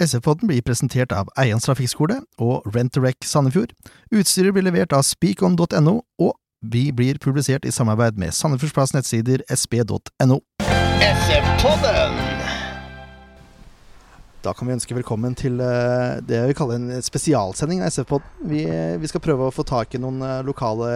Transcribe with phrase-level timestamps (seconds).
[0.00, 3.74] SF-podden blir presentert av Eians trafikkskole og Rent-A-Wreck Sandefjord.
[4.16, 6.32] Utstyret blir levert av speakon.no, og
[6.64, 10.40] vi blir publisert i samarbeid med Sandefjordsplass nettsider sp.no.
[11.04, 12.16] SF-podden!
[14.40, 18.46] Da kan vi ønske velkommen til eh, det vi kaller en spesialsending av SF-podden.
[18.48, 18.64] Vi,
[19.02, 20.88] vi, skal prøve å få tak i noen eh, lokale,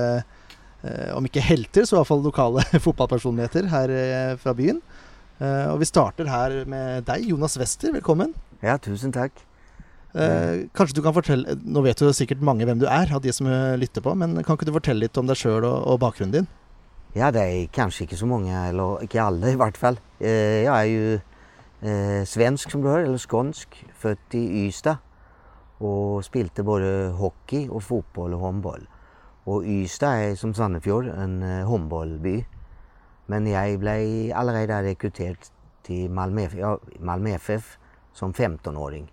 [0.81, 3.93] eh, om ikke helter, så i hvert fall lokale fotballpersonligheter her
[4.41, 4.81] fra byen.
[5.45, 7.91] Og vi starter her med deg, Jonas Wester.
[7.93, 8.31] Velkommen.
[8.65, 9.37] Ja, tusen takk.
[10.15, 13.33] Eh, kanskje du kan fortelle Nå vet jo sikkert mange hvem du er, av de
[13.35, 13.49] som
[13.81, 16.47] lytter på, men kan ikke du fortelle litt om deg sjøl og, og, bakgrunnen din?
[17.19, 19.99] Ja, det er kanskje ikke så mange, eller ikke alle i hvert fall.
[20.19, 21.19] Eh, jeg er jo
[21.85, 23.77] eh, svensk, som du hører, eller skånsk.
[24.03, 25.03] Født i Ystad.
[25.85, 28.89] Og spilte både hockey og fotball og håndball.
[29.51, 32.39] Og Ystad er som Sandefjord en uh, håndballby.
[33.29, 33.97] Men jeg ble
[34.35, 35.51] allerede rekruttert
[35.85, 37.75] til Malmö, ja, Malmö FF
[38.15, 39.13] som 15-åring.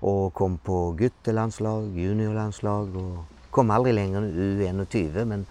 [0.00, 5.46] Och kom på guttelandslag, juniorlandslag och kom aldrig längre än U21 men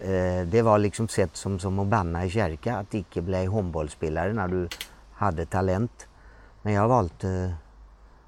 [0.00, 4.32] eh, det var liksom sett som, som att banna i kyrka att icke bli handbollsspelare
[4.32, 4.68] när du
[5.12, 6.06] hade talent.
[6.62, 7.50] Men jag valde eh,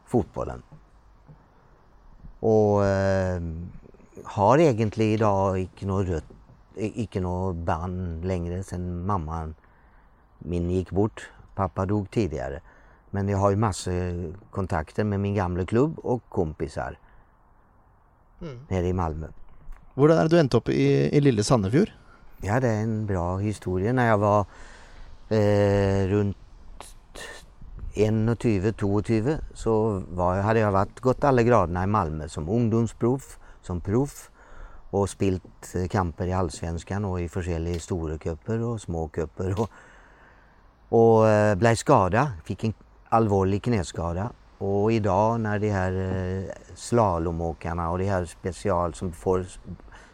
[0.06, 0.62] fotbollen.
[2.41, 3.42] Och eh,
[4.25, 6.25] har egentligen idag icke något rött,
[6.77, 9.55] icke något band längre sen mamman
[10.39, 11.30] min gick bort.
[11.55, 12.61] Pappa dog tidigare.
[13.14, 16.98] Men jag har ju massor kontakter med min gamla klubb och kompisar
[18.41, 18.60] mm.
[18.68, 19.27] nere i Malmö.
[19.94, 21.90] Hur är det du endte upp i, i lilla Sandefjord?
[22.40, 23.92] Ja, det är en bra historia.
[23.92, 24.46] När jag var
[25.28, 26.36] eh, runt
[27.94, 29.02] 21, 22
[29.55, 34.30] så var, hade jag varit, gått alla graderna i Malmö som ungdomsproff, som proff
[34.90, 39.60] och spilt eh, kamper i Allsvenskan och i olika stora cuper och små cuper.
[39.60, 39.70] Och,
[40.88, 42.74] och eh, blev skadad, fick en
[43.12, 44.30] allvarlig knäskada.
[44.58, 49.46] Och idag när de här eh, slalomåkarna och de här special som får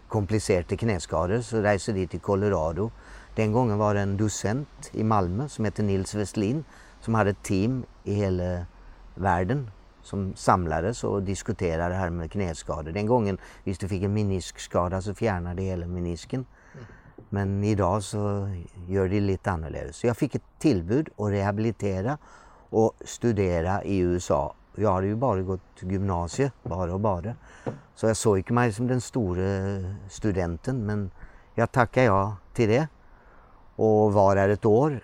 [0.09, 2.91] komplicerade knäskador så reser de till Colorado.
[3.35, 6.65] Den gången var det en docent i Malmö som hette Nils Westlin
[7.01, 8.67] som hade ett team i hela
[9.15, 9.71] världen
[10.03, 12.93] som samlades och diskuterade det här med knäskador.
[12.93, 16.47] Den gången, visst du fick en meniskskada så fjärnade de hela menisken.
[17.29, 18.49] Men idag så
[18.87, 19.93] gör de lite annorlunda.
[19.93, 22.19] Så jag fick ett tillbud att rehabilitera
[22.71, 24.55] och studera i USA.
[24.75, 27.35] Jag hade ju bara gått gymnasiet, bara och bara.
[27.95, 29.45] Så jag såg inte mig som den stora
[30.09, 31.11] studenten men
[31.55, 32.89] jag tackade ja till det
[33.77, 35.01] och var där ett år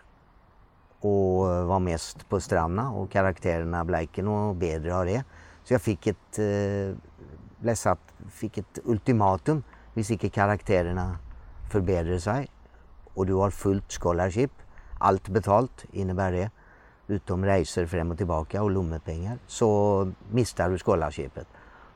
[1.00, 5.24] och var mest på stranden och karaktärerna blev och Bedre av det.
[5.64, 6.96] Så jag fick ett, eh,
[7.58, 7.98] blev satt,
[8.30, 9.62] fick ett ultimatum.
[9.94, 11.18] om inte karaktärerna
[11.70, 12.48] förbättrar sig
[13.14, 14.50] och du har fullt scholarship,
[14.98, 16.50] allt betalt innebär det,
[17.08, 21.46] utom resor fram och tillbaka och lommepengar så mistar du scholarshipet.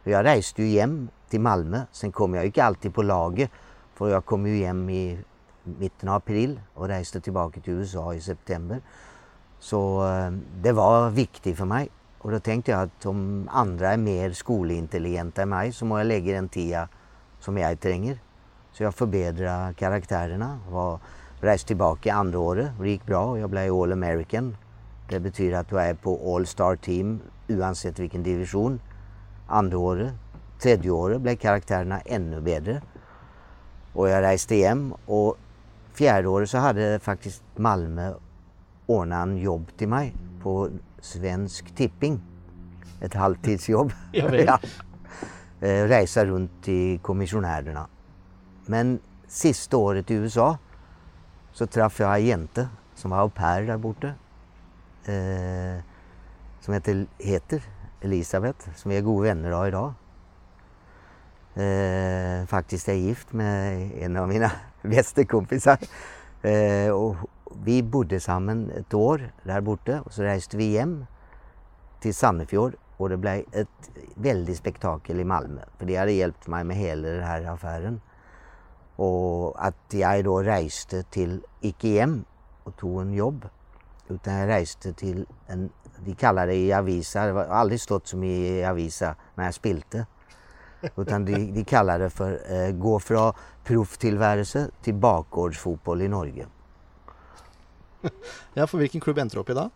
[0.04, 1.80] Jag reste ju hem till Malmö.
[1.92, 3.48] Sen kom jag inte alltid på lager,
[3.94, 5.19] för jag kom ju hem i
[5.62, 8.80] mitten av april och reste tillbaka till USA i september.
[9.58, 10.30] Så eh,
[10.62, 11.88] det var viktigt för mig.
[12.19, 16.06] Och då tänkte jag att om andra är mer skolintelligenta än mig så må jag
[16.06, 16.88] lägga den tia
[17.40, 18.19] som jag tränger.
[18.72, 20.60] Så jag förbättrade karaktärerna.
[20.70, 20.98] Var,
[21.40, 23.38] reste tillbaka andra året och det gick bra.
[23.38, 24.56] Jag blev All American
[25.08, 28.80] det betyder att du är på All Star Team oavsett vilken division.
[29.46, 30.12] Andra året,
[30.58, 32.82] tredje året blev karaktärerna ännu bättre.
[33.92, 35.36] Och jag reste hem och
[35.92, 38.14] fjärde året så hade faktiskt Malmö
[38.86, 40.69] ordnat en jobb till mig på
[41.00, 42.20] Svensk Tipping.
[43.00, 43.92] Ett halvtidsjobb.
[44.12, 44.58] ja.
[45.60, 47.86] Eh, resa runt i kommissionärerna.
[48.66, 50.58] Men sista året i USA
[51.52, 54.12] så träffade jag Jente som var au pair där borta
[55.04, 55.82] eh,
[56.60, 57.62] som heter, heter
[58.00, 59.92] Elisabeth, som vi är goda vänner av idag.
[61.54, 65.78] Eh, faktiskt är gift med en av mina bästa kompisar.
[66.42, 67.16] Eh, och
[67.62, 71.06] vi bodde samman ett år där borta och så reste vi hem
[72.00, 75.61] till Sandefjord och det blev ett väldigt spektakel i Malmö.
[75.78, 78.00] För det hade hjälpt mig med hela den här affären.
[78.96, 82.19] Och att jag då reste till, Ikea
[82.64, 83.49] och tog en jobb
[84.08, 85.70] utan jag reste till en,
[86.05, 90.06] de kallar det i Avisa, det har aldrig stått som i Avisa när jag spilte.
[90.96, 93.32] Utan de, de kallar det för eh, gå från
[93.64, 96.46] profftillvärelse till bakgårdsfotboll i Norge.
[98.55, 99.70] Ja, för vilken klubb du upp i då?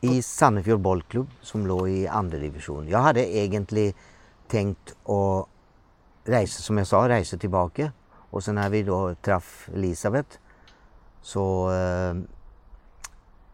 [0.00, 2.88] I Sandefjord bollklubb som låg i andra division.
[2.88, 3.94] Jag hade egentligen
[4.48, 5.48] tänkt att
[6.24, 7.92] resa, som jag sa, resa tillbaka.
[8.30, 10.38] Och sen när vi då träffade Elisabeth
[11.22, 12.14] så eh,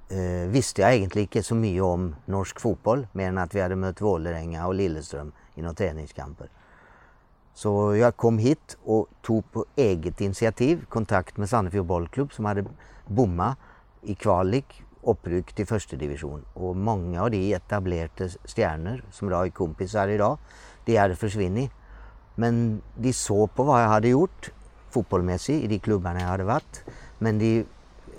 [0.08, 3.76] eh, visste jag egentligen inte så mycket om norsk fotboll mer än att vi hade
[3.76, 6.48] mött Vålerenga och Lilleström i några träningskamper.
[7.54, 12.64] Så jag kom hit och tog på eget initiativ kontakt med Sandefjord bollklubb som hade
[13.06, 13.56] bomma
[14.02, 16.44] i kvalik uppryck till första division.
[16.54, 20.38] Och många av de etablerade stjärnor som idag är kompisar idag,
[20.84, 21.70] de hade försvunnit.
[22.34, 24.50] Men de såg på vad jag hade gjort
[24.90, 26.84] fotbollsmässigt i de klubbarna jag hade varit.
[27.18, 27.64] Men de,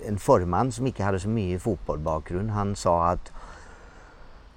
[0.08, 3.32] en förman som inte hade så mycket fotbollsbakgrund, han sa att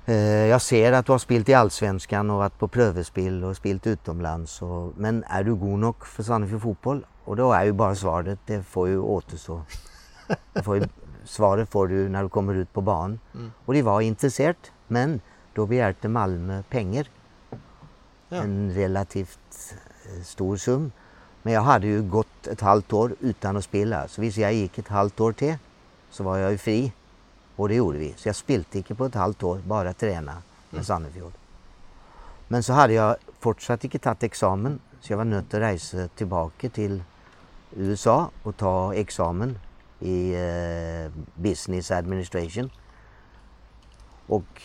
[0.05, 3.87] eh, jag ser att du har spelat i Allsvenskan och varit på prövespel och spelat
[3.87, 4.61] utomlands.
[4.61, 7.05] Och, men är du god nog för Sandefjord fotboll?
[7.25, 9.61] Och då är ju bara svaret, det får ju återstå.
[10.53, 10.87] Det får ju,
[11.25, 13.19] svaret får du när du kommer ut på banan.
[13.33, 13.51] Mm.
[13.65, 14.57] Och de var intresserade,
[14.87, 15.21] men
[15.53, 17.07] då begärde Malmö pengar.
[18.29, 18.37] Ja.
[18.37, 19.75] En relativt
[20.05, 20.91] eh, stor sum.
[21.41, 24.07] Men jag hade ju gått ett halvt år utan att spela.
[24.07, 25.55] Så om jag gick ett halvt år till
[26.09, 26.91] så var jag ju fri.
[27.55, 28.13] Och det gjorde vi.
[28.17, 30.33] Så jag spelade inte på ett halvt år, bara träna
[30.69, 30.83] med mm.
[30.83, 31.33] Sandefjord.
[32.47, 34.79] Men så hade jag fortsatt inte tagit examen.
[35.01, 37.03] Så jag var nödd att resa tillbaka till
[37.75, 39.59] USA och ta examen
[39.99, 42.69] i eh, business administration.
[44.27, 44.61] Och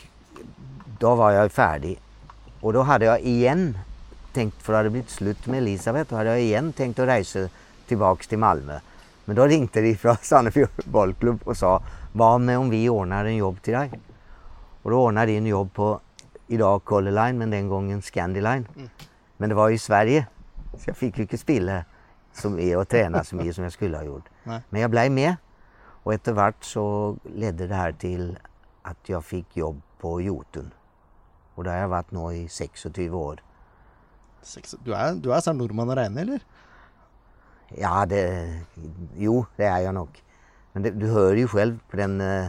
[0.99, 2.00] då var jag färdig.
[2.61, 3.79] Och då hade jag igen
[4.34, 7.48] tänkt, för det hade blivit slut med Elisabeth, då hade jag igen tänkt att resa
[7.86, 8.81] tillbaks till Malmö.
[9.25, 11.82] Men då ringde de från Sandefjord bollklubb och sa,
[12.12, 13.90] vad med om vi ordnar en jobb till dig?
[14.82, 16.00] Och då ordnade de en jobb på,
[16.46, 18.69] idag Color Line, men den gången Scandiline.
[18.76, 18.88] Mm.
[19.36, 20.26] Men det var i Sverige,
[20.78, 21.84] så jag fick ju inte spela
[22.32, 24.28] som är och träna så mycket som jag skulle ha gjort.
[24.69, 25.37] Men jag blev med
[26.04, 28.38] och efterhvart så ledde det här till
[28.82, 30.70] att jag fick jobb på Jotun.
[31.54, 33.40] Och där har jag varit nu i 26 år.
[34.85, 36.44] Du är, du er, sån norrman å regne, eller?
[37.69, 38.20] Ja, det,
[39.17, 40.23] jo det är jag nog.
[40.73, 42.46] Men det, du hör ju själv på den, eh,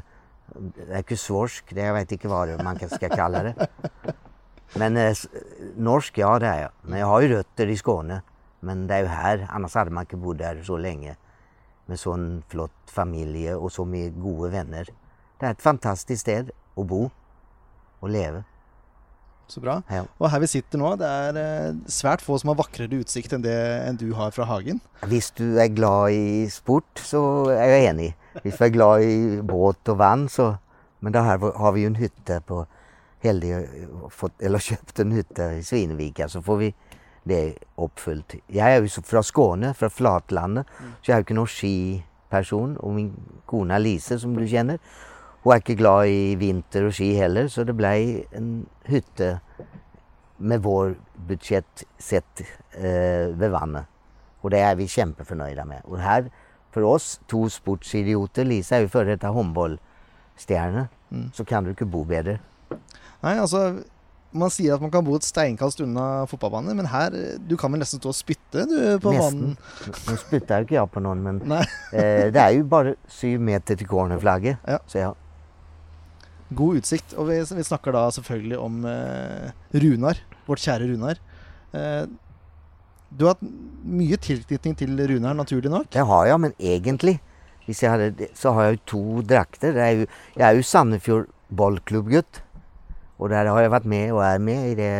[0.55, 3.67] det är inte svorsk, det jag vet inte vad man ska kalla det.
[4.75, 5.15] Men eh,
[5.75, 6.71] norsk, ja det är jag.
[6.81, 8.21] Men jag har jo rötter i Skåne.
[8.59, 11.15] Men det är ju här, annars hade man inte bott her så länge.
[11.85, 14.89] Med sån flott familj och så mye goda vänner.
[15.39, 17.09] Det är et fantastisk ställe att bo
[17.99, 18.43] och leva.
[19.47, 19.79] Så bra.
[19.91, 20.03] Ja.
[20.17, 23.43] Og her vi sitter nå, det er eh, svært få som har vakrere utsikt enn
[23.45, 23.55] det
[23.85, 24.81] enn du har fra hagen.
[25.05, 27.21] Hvis du er glad i sport, så
[27.53, 28.09] er jeg enig.
[28.41, 30.55] Hvis du er glad i båt og vann, så
[31.03, 32.63] Men da har vi jo en hytte på
[33.21, 33.51] heldig,
[34.41, 36.73] eller kjøpt en hytte i Svinevika, så får vi
[37.25, 38.35] det uppfyllt.
[38.47, 40.91] Jag är ju från Skåne, från Flatlandet, mm.
[41.01, 42.77] så jag är ju inte någon skiperson.
[42.77, 43.13] Och min
[43.45, 44.79] kona Lise som du känner,
[45.45, 49.39] hon är inte glad i vinter och ski heller så det blev en hytte
[50.37, 50.95] med vår
[51.27, 53.85] budget sett eh, vid vattnet.
[54.41, 55.81] Och det är vi kämpeförnöjda med.
[55.83, 56.31] Och här
[56.71, 61.31] för oss två sportsidioter, Lisa är ju före detta handbollsstjärna, mm.
[61.33, 62.39] så kan du inte bo bättre.
[63.21, 63.77] Nej, alltså
[64.31, 67.13] man säger att man kan bo ett steinkast undan fotbollsbanan, men här,
[67.47, 69.57] du kan väl nästan stå och spytta du på banan?
[70.09, 73.87] Nu spyttar inte jag på någon, men eh, det är ju bara 7 meter till
[73.87, 74.57] cornerflagget.
[74.65, 74.79] Ja.
[74.87, 75.15] Så jag
[76.53, 77.15] god utsikt.
[77.17, 79.49] Og vi, vi snakker da selvfølgelig om eh,
[79.85, 81.21] Runar, vårt kjære Runar.
[81.73, 82.05] Eh,
[83.15, 83.45] du har hatt
[83.85, 85.89] mye tilknytning til Runar, naturlig nok?
[85.93, 87.19] Det har jeg, men egentlig
[87.65, 89.77] hadde, så har jeg jo to drakter.
[89.77, 92.41] Er jo, jeg er jo Sandefjord ballklubbgutt.
[93.17, 94.91] Og der har jeg vært med og er med i det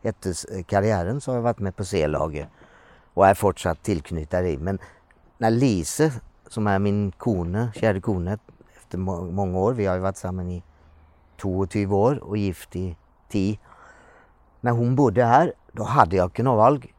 [0.00, 2.48] Etter karrieren så har jeg vært med på C-laget
[3.18, 4.62] og er fortsatt tilknyttet dit.
[4.64, 4.78] Men
[5.42, 6.06] når Lise,
[6.48, 8.38] som er min kone, kjære kone,
[8.98, 9.72] många år.
[9.72, 10.62] Vi har ju varit samman i
[11.42, 12.96] 22 år och gift i
[13.28, 13.58] 10.
[14.60, 16.94] När hon bodde här, då hade jag kunnat valg.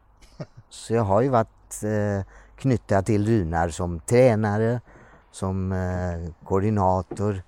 [0.68, 4.80] Så jag har ju varit eh, knuten till Runar som tränare,
[5.30, 7.42] som eh, koordinator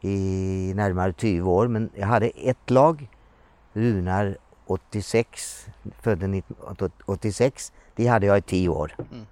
[0.00, 1.68] i närmare 20 år.
[1.68, 3.08] Men jag hade ett lag,
[3.72, 5.66] Runar 86,
[6.00, 7.72] född 1986.
[7.96, 8.96] De hade jag i 10 år.
[8.98, 9.26] Mm.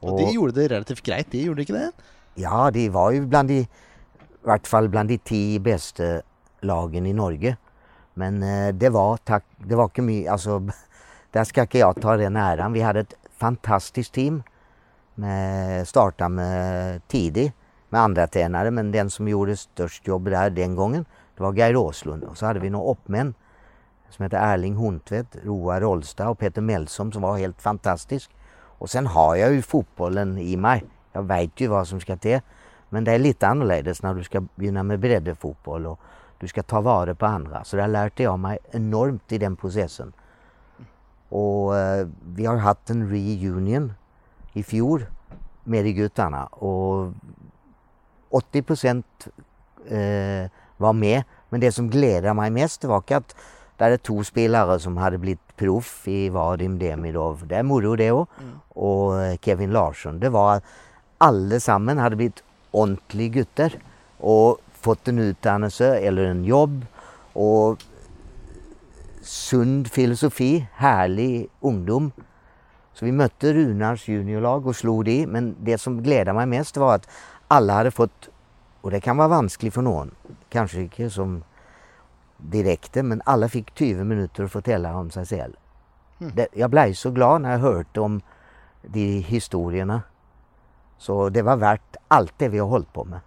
[0.00, 1.92] Och, och de gjorde det relativt grejt, de gjorde inte det?
[2.34, 3.66] Ja, de var ju bland de
[4.44, 6.20] i vart fall bland de tio bästa
[6.60, 7.56] lagen i Norge.
[8.14, 10.68] Men eh, det var tack, det var inte mycket, alltså
[11.30, 12.72] där ska inte jag ta den äran.
[12.72, 14.42] Vi hade ett fantastiskt team.
[15.14, 17.52] Med, startade med tidigt
[17.88, 21.04] med andra tränare men den som gjorde störst jobb där den gången
[21.36, 22.24] det var Geir Åslund.
[22.24, 23.34] Och så hade vi några uppmän
[24.10, 28.30] som hette Erling Hontvedt, Roar Rolstad och Peter Melsom som var helt fantastisk.
[28.78, 30.84] Och sen har jag ju fotbollen i mig.
[31.12, 32.40] Jag vet ju vad som ska till.
[32.94, 36.00] Men det är lite annorlunda när du ska börja med breddfotboll och
[36.38, 37.64] du ska ta vara på andra.
[37.64, 40.12] Så det lärde jag mig enormt i den processen.
[41.28, 43.92] Och eh, vi har haft en reunion
[44.52, 45.06] i fjol
[45.64, 47.12] med de guttarna och
[48.30, 49.28] 80 procent
[49.88, 51.22] eh, var med.
[51.48, 53.36] Men det som gläder mig mest var att
[53.76, 57.46] det är två spelare som hade blivit proff i Vadim Demidov.
[57.46, 58.42] Det är moro det också.
[58.42, 58.58] Mm.
[58.68, 60.20] Och eh, Kevin Larsson.
[60.20, 60.60] Det var
[61.18, 62.42] allesammen hade blivit
[62.74, 63.78] ordentliga gutter
[64.18, 66.86] och fått en utdannelse eller en jobb
[67.32, 67.78] och
[69.22, 72.12] sund filosofi, härlig ungdom.
[72.92, 75.26] Så vi mötte Runars juniorlag och slog det.
[75.26, 77.08] Men det som glädde mig mest var att
[77.48, 78.28] alla hade fått,
[78.80, 80.10] och det kan vara vanskligt för någon,
[80.48, 81.44] kanske inte som
[82.36, 85.54] direkt, men alla fick 20 minuter att fortälla om sig själv.
[86.20, 86.32] Mm.
[86.36, 88.20] Det, jag blev så glad när jag hörde om
[88.82, 90.02] de historierna.
[90.98, 93.20] Så det var värt allt det vi har hållit på med.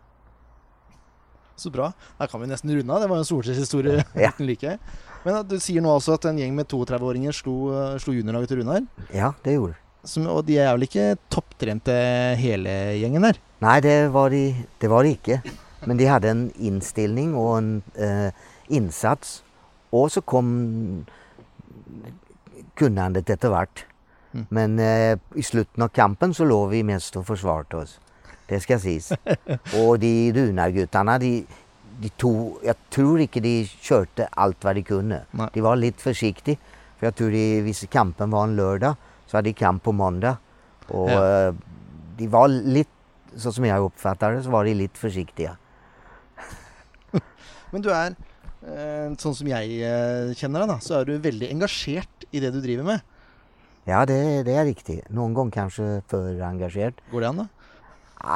[1.57, 1.91] Så bra.
[2.17, 3.01] Da kan vi nesten runde av.
[3.01, 4.29] Det var en solskjenshistorie ja.
[4.35, 4.77] uten like.
[5.25, 7.55] Men du sier nå også at en gjeng med 32-åringer slo,
[7.99, 8.85] slo juniorlaget til Runar.
[9.11, 9.75] Ja, det gjorde
[10.07, 11.95] Som, Og de er vel ikke topptrente
[12.39, 13.41] hele gjengen der?
[13.65, 14.43] Nei, det var de,
[14.79, 15.41] det var de ikke.
[15.89, 18.29] Men de hadde en innstilling og en eh,
[18.69, 19.41] innsats.
[19.95, 20.47] Og så kom
[22.77, 23.83] kunnandet etter hvert.
[24.37, 24.47] Mm.
[24.49, 27.99] Men eh, i slutten av kampen så lå vi mest og forsvarte oss.
[28.47, 29.11] Det ska sies.
[29.81, 31.45] Och de Runarguttarna, de,
[31.99, 35.21] de tog, jag tror inte de körde allt vad de kunde.
[35.31, 35.49] Nej.
[35.53, 36.57] De var lite försiktiga.
[36.97, 40.37] För jag tror de, hvis kampen var en lördag så hade de kamp på måndag.
[40.87, 41.47] Och ja.
[41.47, 41.53] Eh,
[42.17, 42.89] de var lite,
[43.35, 45.57] så som jag uppfattar det, så var de lite försiktiga.
[47.71, 48.15] Men du är,
[48.61, 52.61] eh, sån som jag eh, känner dig, så är du väldigt engagerad i det du
[52.61, 52.99] driver med.
[53.89, 55.09] Ja, det, det är riktigt.
[55.09, 56.93] Någon gång kanske för engagerad.
[57.11, 57.47] Går det an då?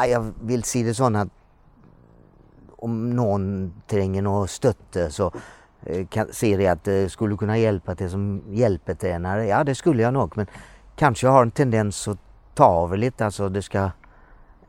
[0.07, 1.27] jag vill se det så att
[2.75, 5.31] om någon tränger något stötte så
[5.83, 9.45] eh, kan, ser jag att det skulle kunna hjälpa till som hjälpetränare.
[9.45, 10.37] Ja, det skulle jag nog.
[10.37, 10.47] Men
[10.95, 12.19] kanske jag har en tendens att
[12.53, 13.25] ta av lite.
[13.25, 13.89] Alltså det ska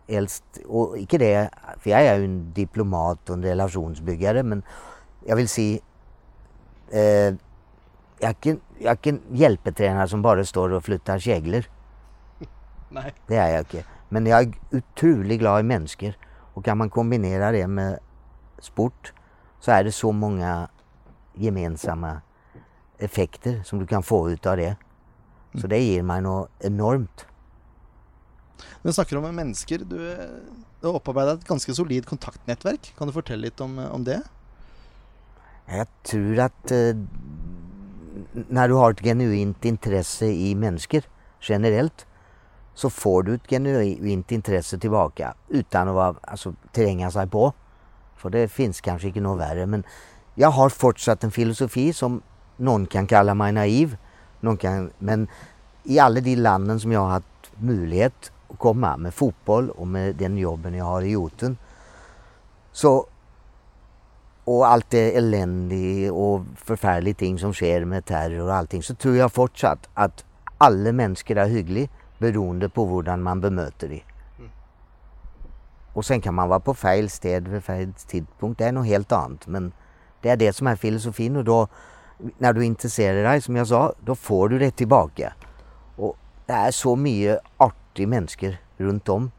[0.08, 4.62] helst, och inte det, för jag är ju en diplomat och en relationsbyggare, men
[5.26, 5.80] jag vill se
[6.90, 7.34] eh,
[8.22, 11.64] jag kan, jag kan hjälpetränare som bara står och flyttar käglor.
[12.90, 13.14] Nej.
[13.26, 13.84] Det är jag inte.
[14.08, 16.14] Men jag är otroligt glad i människor
[16.54, 17.98] och kan man kombinera det med
[18.58, 19.12] sport
[19.60, 20.68] så är det så många
[21.34, 22.20] gemensamma
[22.98, 24.76] effekter som du kan få ut av det.
[25.60, 27.26] Så det ger mig något enormt.
[28.82, 30.16] När du snackar om människor, du,
[30.80, 32.94] du har upparbetat ett ganska solid kontaktnätverk.
[32.98, 34.22] Kan du berätta lite om, om det?
[35.66, 36.96] Jag tror att eh,
[38.32, 41.02] när du har ett genuint intresse i människor
[41.40, 42.06] generellt
[42.74, 47.52] så får du ett genuint intresse tillbaka utan att vara, alltså, tränga sig på.
[48.16, 49.66] För det finns kanske inte något värre.
[49.66, 49.84] Men
[50.34, 52.22] jag har fortsatt en filosofi som
[52.56, 53.96] någon kan kalla mig naiv.
[54.40, 55.28] Någon kan, men
[55.84, 60.16] i alla de landen som jag har haft möjlighet att komma med fotboll och med
[60.16, 61.56] den jobben jag har i Jotun.
[62.72, 63.06] Så,
[64.52, 69.16] och allt det eländiga och förfärliga ting som sker med terror och allting så tror
[69.16, 70.24] jag fortsatt att
[70.58, 74.02] alla människor är hyggliga beroende på hur man bemöter det.
[74.38, 74.50] Mm.
[75.92, 78.58] Och sen kan man vara på fel sted vid fel tidpunkt.
[78.58, 79.46] Det är något helt annat.
[79.46, 79.72] Men
[80.20, 81.68] det är det som är filosofin och då
[82.38, 85.32] när du intresserar dig, som jag sa, då får du det tillbaka.
[85.96, 86.16] Och
[86.46, 89.30] det är så mycket artiga människor runt om.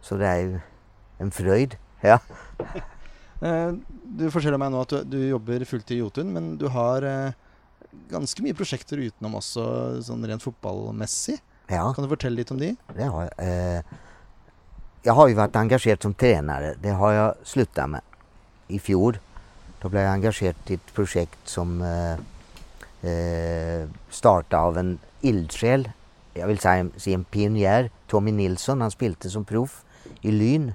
[0.00, 0.60] Så det är ju
[1.18, 1.76] en fröjd.
[2.00, 2.18] Ja.
[3.44, 3.72] Eh,
[4.04, 7.32] du forteller mig nu att du, du jobbar fullt i Jotun, men du har eh,
[8.10, 9.64] ganske mye prosjekter utenom også,
[10.06, 11.36] sånn rent fotballmessig.
[11.68, 11.90] Ja.
[11.96, 12.74] Kan du fortelle litt om de?
[12.96, 13.84] Ja, eh,
[15.02, 16.74] jag har ju varit engagerad som tränare.
[16.82, 18.00] Det har jag slutat med
[18.68, 19.18] i fjol.
[19.80, 22.16] Då blev jag engagerad i ett projekt som eh,
[23.10, 25.90] eh, startade av en ildsjäl.
[26.34, 28.80] Jag vill säga en pionjär, Tommy Nilsson.
[28.80, 29.84] Han spelade som proff
[30.20, 30.72] i Lyn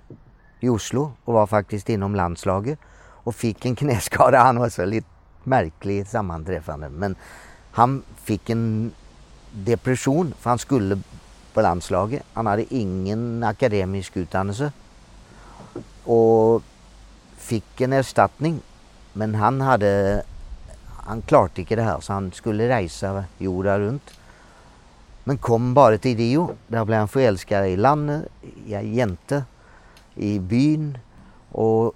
[0.59, 2.79] i Oslo och var faktiskt inom landslaget
[3.23, 4.39] och fick en knäskada.
[4.39, 5.07] Han var så lite
[5.43, 6.89] märklig sammanträffande.
[6.89, 7.15] Men
[7.71, 8.91] han fick en
[9.51, 11.01] depression för han skulle
[11.53, 12.23] på landslaget.
[12.33, 14.71] Han hade ingen akademisk utdannelse.
[16.03, 16.63] Och
[17.37, 18.61] fick en ersättning.
[19.13, 20.23] Men han hade
[21.09, 24.11] han klarade inte det här så han skulle resa jorden runt.
[25.23, 26.55] Men kom bara till Rio.
[26.67, 28.25] Där blev han förälskad i landet,
[28.65, 29.43] i jente,
[30.19, 30.97] i byn
[31.51, 31.93] och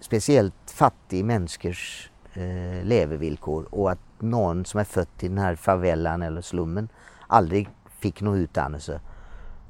[0.00, 6.22] speciellt fattig människors eh, levevillkor och att någon som är född i den här favelan
[6.22, 6.88] eller slummen
[7.26, 7.68] aldrig
[7.98, 8.92] fick någon utdannelse.
[8.92, 9.08] Alltså.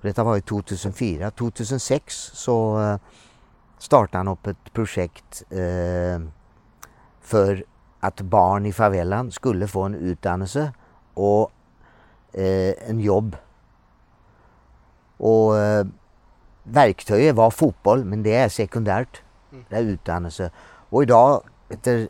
[0.03, 1.31] Detta var ju 2004.
[1.31, 2.99] 2006 så eh,
[3.79, 6.21] startade han upp ett projekt eh,
[7.21, 7.65] för
[8.01, 10.73] att barn i favelan skulle få en utdannelse
[11.15, 11.53] och
[12.33, 13.37] eh, en jobb.
[15.17, 15.87] Och eh,
[16.73, 19.23] verktøyet var fotboll, men det är sekundärt.
[19.53, 19.65] Mm.
[19.69, 20.51] Det är utdannelse.
[20.91, 22.09] Och idag, efter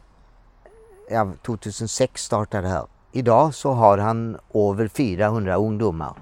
[1.10, 2.86] ja, 2006 startade det här.
[3.12, 6.14] Idag så har han över 400 ungdomar.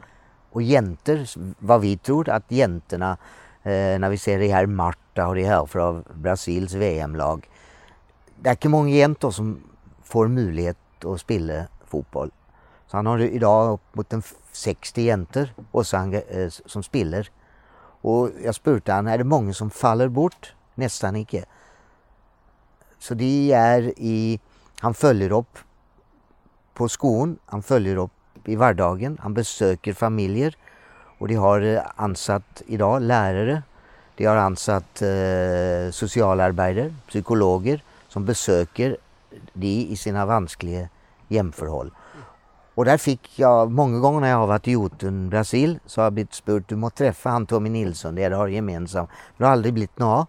[0.50, 1.26] Och jenter,
[1.58, 3.16] vad vi tror att jäntorna,
[3.62, 7.48] eh, när vi ser det här Marta och det här från Brasils VM-lag.
[8.40, 9.62] Det är inte många jenter som
[10.02, 12.30] får möjlighet att spela fotboll.
[12.86, 17.28] Så han har idag upp mot en 60 jenter och eh, som spelar.
[18.06, 20.54] Och jag spurtade han, är det många som faller bort?
[20.74, 21.44] Nästan icke.
[22.98, 24.40] Så de är i,
[24.80, 25.58] han följer upp
[26.74, 28.10] på skolan, han följer upp
[28.44, 30.56] i vardagen, han besöker familjer
[31.18, 33.62] och de har eh, ansatt idag lärare,
[34.16, 38.96] de har ansatt eh, socialarbetare, psykologer som besöker
[39.52, 40.88] de i sina vanskliga
[41.28, 41.90] jämförhåll.
[42.76, 46.06] Och där fick jag, många gånger när jag har varit i Jotun, Brasil, så har
[46.06, 49.10] jag blivit spurt, du måste träffa han Tommy Nilsson, det har gemensamt.
[49.36, 50.28] Det har aldrig blivit något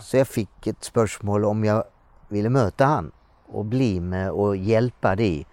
[0.00, 1.84] Så jag fick ett spörsmål om jag
[2.28, 3.12] ville möta han
[3.46, 5.46] och bli med och hjälpa dig.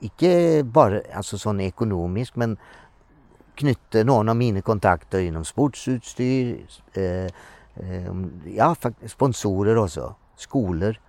[0.00, 2.56] Inte bara alltså sån ekonomisk men
[3.54, 7.24] knytte någon av mina kontakter inom sportsutstyr, eh,
[7.74, 8.14] eh,
[8.46, 8.76] ja,
[9.06, 11.00] sponsorer också, skolor.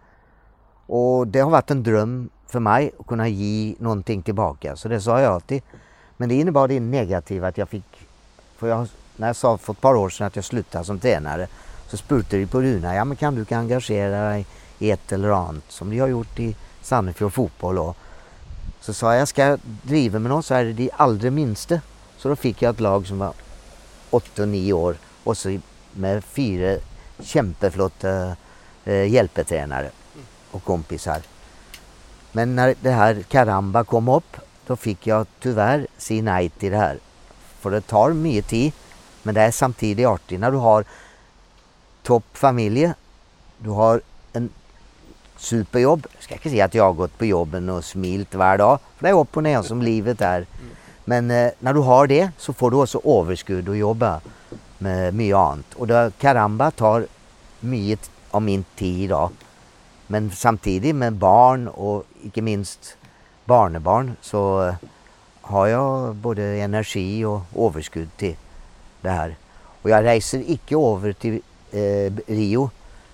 [0.86, 4.75] Och det har varit en dröm för mig att kunna ge någonting tillbaka.
[4.75, 5.62] Så det sa jag alltid.
[6.18, 8.08] Men det innebar det negativa att jag fick,
[8.58, 11.48] för jag, när jag sa för ett par år sedan att jag slutade som tränare
[11.88, 14.46] så spurtade de på Runa, ja men kan du kan engagera dig
[14.80, 17.77] i ett eller annat som de har gjort i Sandefjord fotboll.
[17.77, 17.98] Och
[18.82, 21.82] så sa jag, ska jag driva med något så är det de allra minsta.
[22.18, 23.34] Så då fick jag ett lag som var
[24.12, 25.60] 8-9 år och så
[25.94, 26.77] med fyra
[27.24, 28.36] kämpeflotta
[28.86, 29.89] eh, hjälpetränare
[30.51, 31.22] och kompisar.
[32.38, 36.77] Men när det här Karamba kom upp då fick jag tyvärr säga nej till det
[36.77, 36.98] här.
[37.60, 38.74] För det tar mycket tid
[39.24, 40.86] men det är samtidigt artigt när du har
[42.03, 42.91] toppfamilj,
[43.58, 44.01] du har
[44.34, 44.50] en
[45.38, 46.08] superjobb.
[46.13, 49.04] Jag ska inte säga att jag har gått på jobben och smilt varje dag, för
[49.04, 50.45] det är upp och ner som livet är.
[51.06, 54.21] Men eh, när du har det så får du också överskudd att jobba
[54.78, 55.73] med mycket annat.
[55.76, 57.08] Och då, Karamba tar
[57.60, 59.32] mycket av min tid idag.
[60.08, 62.98] Men samtidigt med barn och inte minst
[63.46, 64.74] barnebarn så
[65.41, 68.36] har jag både energi och överskudd till
[69.02, 69.36] det här.
[69.82, 71.41] Och jag reser icke över till
[71.72, 72.70] eh, Rio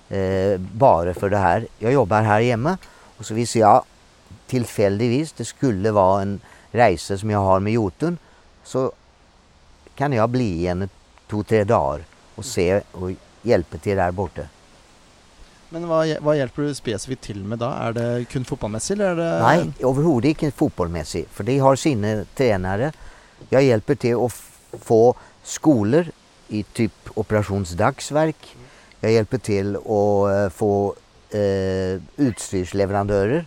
[0.10, 1.68] eh, bara för det här.
[1.80, 2.78] Jag jobbar här hemma
[3.18, 3.84] och så visar jag
[4.48, 6.40] tillfälligtvis det skulle vara en
[6.72, 8.18] resa som jag har med Jotun
[8.64, 8.92] så
[9.96, 10.90] kan jag bli en
[11.30, 12.04] två, tre dagar
[12.36, 14.42] och se och hjälpa till där borta.
[15.74, 17.66] Men vad, vad hjälper du specifikt till med då?
[17.66, 19.44] Är det kun fotbollsmässigt eller är det...
[19.44, 21.32] Nej, överhuvudtaget inte fotbollsmässigt.
[21.32, 22.92] För de har sina tränare.
[23.50, 24.34] Jag hjälper till att
[24.82, 26.06] få skolor
[26.48, 28.56] i typ operationsdagsverk.
[29.00, 30.96] Jag hjälper till att eh, få
[31.30, 33.46] eh, utstyrsleverantörer,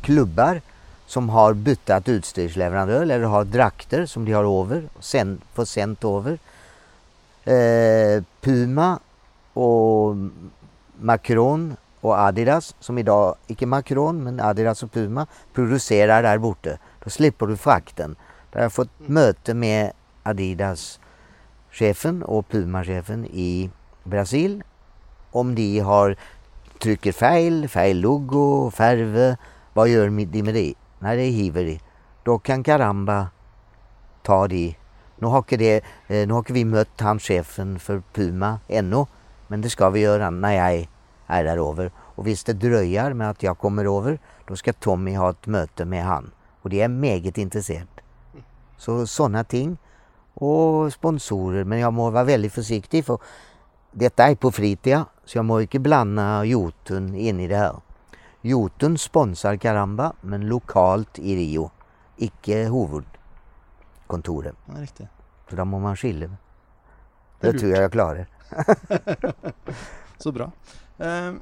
[0.00, 0.60] klubbar
[1.06, 6.38] som har byttat utstyrsleverantör eller har drakter som de har över, sen, får sänt över.
[7.44, 8.98] Eh, Puma
[9.52, 10.16] och
[11.00, 16.70] Macron och Adidas som idag, inte Macron men Adidas och Puma producerar där borta.
[17.04, 18.16] Då slipper du frakten.
[18.50, 21.00] Där har jag fått möte med Adidas
[21.70, 23.70] chefen och Puma-chefen i
[24.04, 24.62] Brasil
[25.30, 26.16] om de har
[26.78, 29.36] trycker fel, fel logo, färg,
[29.72, 30.74] vad gör de med det?
[30.98, 31.80] Nej, det hiver de.
[32.22, 33.28] Då kan Karamba
[34.22, 34.74] ta det.
[35.18, 35.76] Nu har, det,
[36.08, 39.06] eh, nu har vi mött han chefen för Puma ännu,
[39.50, 40.86] men det ska vi göra när jag
[41.26, 41.90] är där över.
[41.96, 45.84] Och visst det dröjer med att jag kommer över, då ska Tommy ha ett möte
[45.84, 46.30] med han.
[46.62, 47.86] Och det är meget intresserad.
[48.76, 49.78] Så sådana ting
[50.34, 51.64] och sponsorer.
[51.64, 53.18] Men jag må vara väldigt försiktig för
[53.92, 57.76] detta är på fritiden så jag må inte blanda Jotun in i det här.
[58.40, 61.70] Jotun sponsrar Karamba men lokalt i Rio.
[62.16, 64.54] Icke huvudkontoret.
[64.66, 65.08] Ja, riktigt.
[65.50, 66.28] Så då må man skilja.
[66.28, 68.26] Det Det, tror jag jag klarar.
[70.18, 70.50] Så bra.
[70.98, 71.40] Ehm,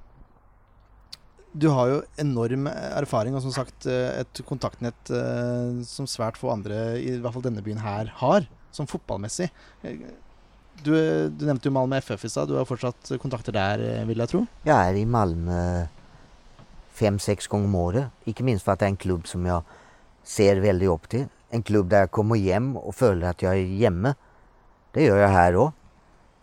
[1.53, 6.37] du har ju enorm erfaring och som sagt eh, et ett kontaktnät eh, som svært
[6.37, 9.53] få andra, i hvert fall denna byen här, har som fotbollsmässigt.
[9.83, 9.97] Eh,
[10.83, 14.23] du, du nämnde jo Malmö FF i stad, du har fortsatt kontakter där vil jeg
[14.23, 14.47] jag tro?
[14.63, 15.87] Jag är i Malmö
[16.99, 18.07] fem, sex gånger om året.
[18.25, 19.63] Inte minst för att det är en klubb som jag
[20.23, 21.27] ser väldigt upp till.
[21.51, 24.15] En klubb där jag kommer hem och føler att jag är hemma.
[24.93, 25.73] Det gör jag här òg.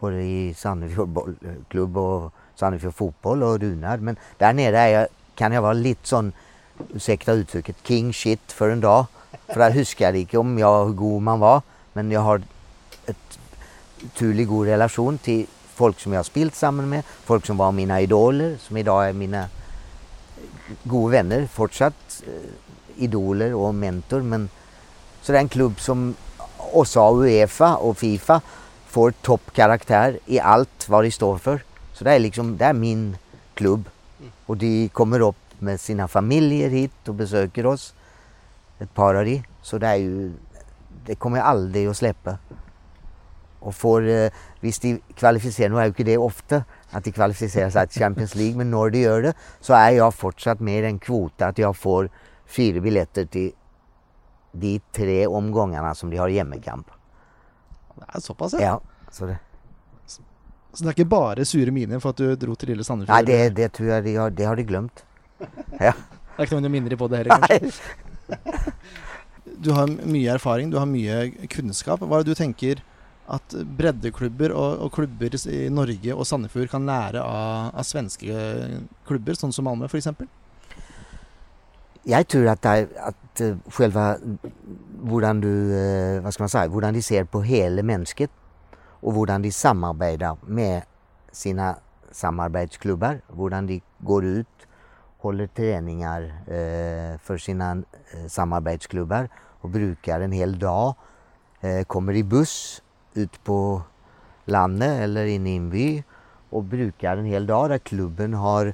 [0.05, 3.97] Både i Sandefjord bollklubb eh, och Sandefjord fotboll och Runar.
[3.97, 6.31] Men där nere är jag, kan jag vara lite sån,
[6.93, 9.05] ursäkta uttrycket, king shit för en dag.
[9.47, 11.61] För jag huskar inte om jag hur god man var.
[11.93, 12.41] Men jag har
[13.05, 13.39] ett
[14.17, 18.01] turlig god relation till folk som jag har spelat samman med, folk som var mina
[18.01, 19.47] idoler, som idag är mina
[20.83, 24.21] goda vänner, fortsatt eh, idoler och mentor.
[24.21, 24.49] Men,
[25.21, 26.15] så det är en klubb som
[26.57, 28.41] också Uefa och Fifa
[28.95, 31.63] får toppkaraktär i allt vad de står för.
[31.93, 33.17] Så det är liksom, det är min
[33.53, 33.89] klubb.
[34.45, 37.93] Och de kommer upp med sina familjer hit och besöker oss.
[38.79, 39.43] Ett par av de.
[39.61, 40.33] Så det är ju,
[41.05, 42.37] det kommer jag aldrig att släppa.
[43.59, 47.69] Och får, eh, visst de kvalificerar, nu är ju inte det ofta att de kvalificerar
[47.69, 50.81] sig till Champions League, men när de gör det så är jag fortsatt med i
[50.81, 52.09] den kvota att jag får
[52.45, 53.51] fyra biljetter till
[54.51, 56.87] de tre omgångarna som de har hjemmekamp.
[57.95, 58.61] Det är så pass ja.
[58.61, 58.81] Ja,
[59.11, 59.37] så det,
[60.73, 63.15] Så det är inte bara sura miner för att du drog till lille Sandefjord?
[63.15, 65.05] nej, det, det tror jag de har, det har de glömt.
[65.79, 65.93] Ja.
[66.37, 67.71] Det är inte noen minner på det heller, kanskje?
[69.57, 72.01] Du har mye erfaring, du har mye kunnskap.
[72.03, 72.81] Hva er det du tenker
[73.31, 78.35] at breddeklubber og, og klubber i Norge og Sandefjord kan lære av, av svenske
[79.07, 80.09] klubber, sånn som Malmö f.eks.?
[82.07, 84.17] Jag tror att, det att eh, själva
[85.03, 88.27] hur du, eh, vad ska man säga, hur de ser på hela människan
[88.77, 90.81] och hur de samarbetar med
[91.31, 91.75] sina
[92.11, 94.47] samarbetsklubbar, hur de går ut,
[95.17, 97.83] håller träningar eh, för sina
[98.27, 99.29] samarbetsklubbar
[99.61, 100.95] och brukar en hel dag,
[101.87, 102.81] kommer i buss
[103.13, 103.81] ut på
[104.45, 106.03] landet eller in i en by
[106.49, 108.73] och brukar en hel dag där klubben har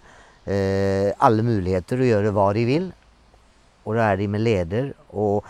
[1.18, 2.94] alla möjligheter att göra vad de vill
[3.84, 5.46] och då är de med leder och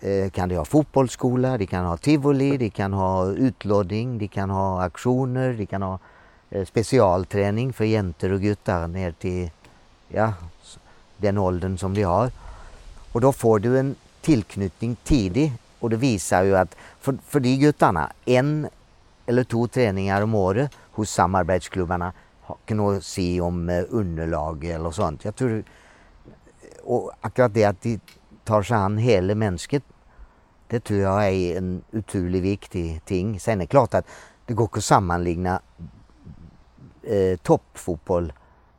[0.00, 4.50] eh, kan de ha fotbollsskola, de kan ha tivoli, de kan ha utloddning, de kan
[4.50, 5.98] ha aktioner, de kan ha
[6.50, 9.50] eh, specialträning för jenter och guttar ner till
[10.08, 10.32] ja,
[11.16, 12.30] den åldern som de har.
[13.12, 17.56] Och då får du en tillknytning tidigt och det visar ju att för, för de
[17.56, 18.68] guttarna, en
[19.26, 22.12] eller två träningar om året hos samarbetsklubbarna
[22.64, 25.24] kan nog se säga om eh, underlag eller sånt.
[25.24, 25.64] Jag tror
[26.86, 28.00] och akkurat det att de
[28.44, 29.80] tar sig an hela människan,
[30.68, 33.40] det tror jag är en otroligt viktig ting.
[33.40, 34.06] Sen är det klart att
[34.46, 35.60] det går att sammanligna
[37.02, 38.32] eh, toppfotboll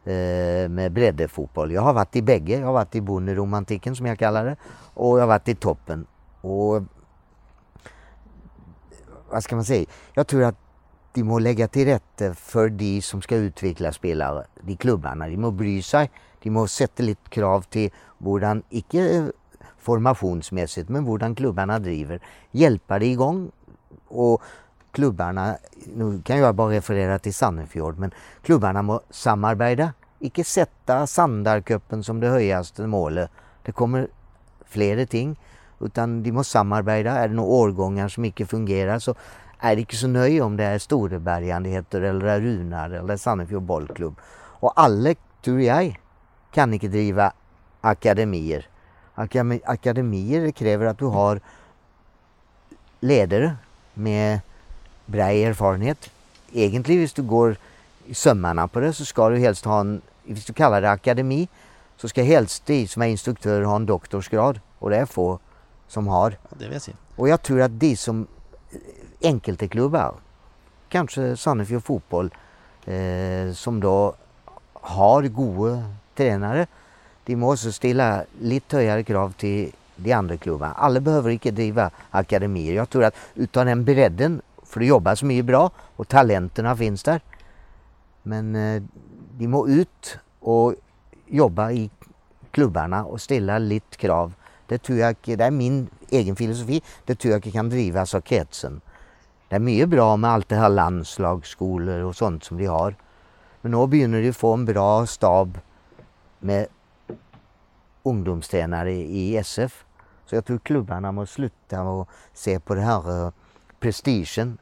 [0.03, 1.71] eh, med breddefotboll.
[1.71, 2.59] Jag har varit i bägge.
[2.59, 4.55] Jag har varit i bonderomantiken som jag kallar det
[4.93, 6.05] och jag har varit i toppen.
[6.41, 6.83] Och
[9.29, 9.85] vad ska man säga?
[10.13, 10.55] Jag tror att
[11.13, 15.27] de må lägga till rätta för de som ska utveckla spelare, de klubbarna.
[15.27, 16.11] De må bry sig,
[16.43, 19.31] de måste sätta lite krav till hur icke
[19.77, 22.19] formationsmässigt, men hur klubbarna driver.
[22.51, 23.51] Hjälpa det igång
[24.07, 24.41] och
[24.91, 25.57] klubbarna,
[25.95, 29.93] nu kan jag bara referera till Sandefjord, men klubbarna må samarbeta.
[30.19, 33.31] Icke sätta Sandarcupen som det högsta målet.
[33.63, 34.07] Det kommer
[34.65, 35.39] flera ting.
[35.79, 37.09] Utan de måste samarbeta.
[37.09, 39.15] Är det några årgångar som inte fungerar så
[39.59, 44.15] är det inte så nöjd om det är Storebergande heter eller Runar eller Sandefjord bollklubb.
[44.59, 45.99] Och alla, tror jag,
[46.57, 47.31] kan inte driva
[47.81, 48.67] akademier.
[49.15, 51.39] Akademi, akademier kräver att du har
[52.99, 53.55] ledare
[53.93, 54.39] med
[55.05, 56.09] bra erfarenhet.
[56.51, 57.57] Egentligen, om du går
[58.05, 61.47] i sömmarna på det så ska du helst ha en, om du kallar det akademi,
[61.97, 64.59] så ska helst de som är instruktörer ha en doktorsgrad.
[64.79, 65.39] Och det är få
[65.87, 66.37] som har.
[66.59, 66.93] Det jeg si.
[67.15, 68.27] Och jag tror att de som
[69.21, 70.13] enkelte klubbar,
[70.89, 72.33] kanske Sandefjord fotboll,
[72.85, 74.15] eh, som då
[74.73, 75.83] har goda
[76.17, 76.67] tränare,
[77.25, 80.73] de måste ställa lite högre krav till de andra klubbarna.
[80.73, 82.75] Alla behöver inte driva akademier.
[82.75, 87.03] Jag tror att utan den bredden, för det jobbas så mycket bra och talenterna finns
[87.03, 87.21] där.
[88.23, 88.83] Men eh,
[89.37, 90.75] de må ut och
[91.27, 91.89] jobba i
[92.51, 94.33] klubbarna och ställa lite krav.
[94.67, 98.81] Det tror jag, det är min egen filosofi, det tror jag kan drivas av kretsen.
[99.49, 102.95] Det är mycket bra med allt det här landslagsskolor och sånt som de har.
[103.61, 105.59] Men nu börjar de få en bra stab
[106.39, 106.67] med
[108.03, 109.85] ungdomstränare i SF.
[110.25, 113.31] Så jag tror klubbarna måste sluta och se på det här eh,
[113.79, 114.57] prestigen.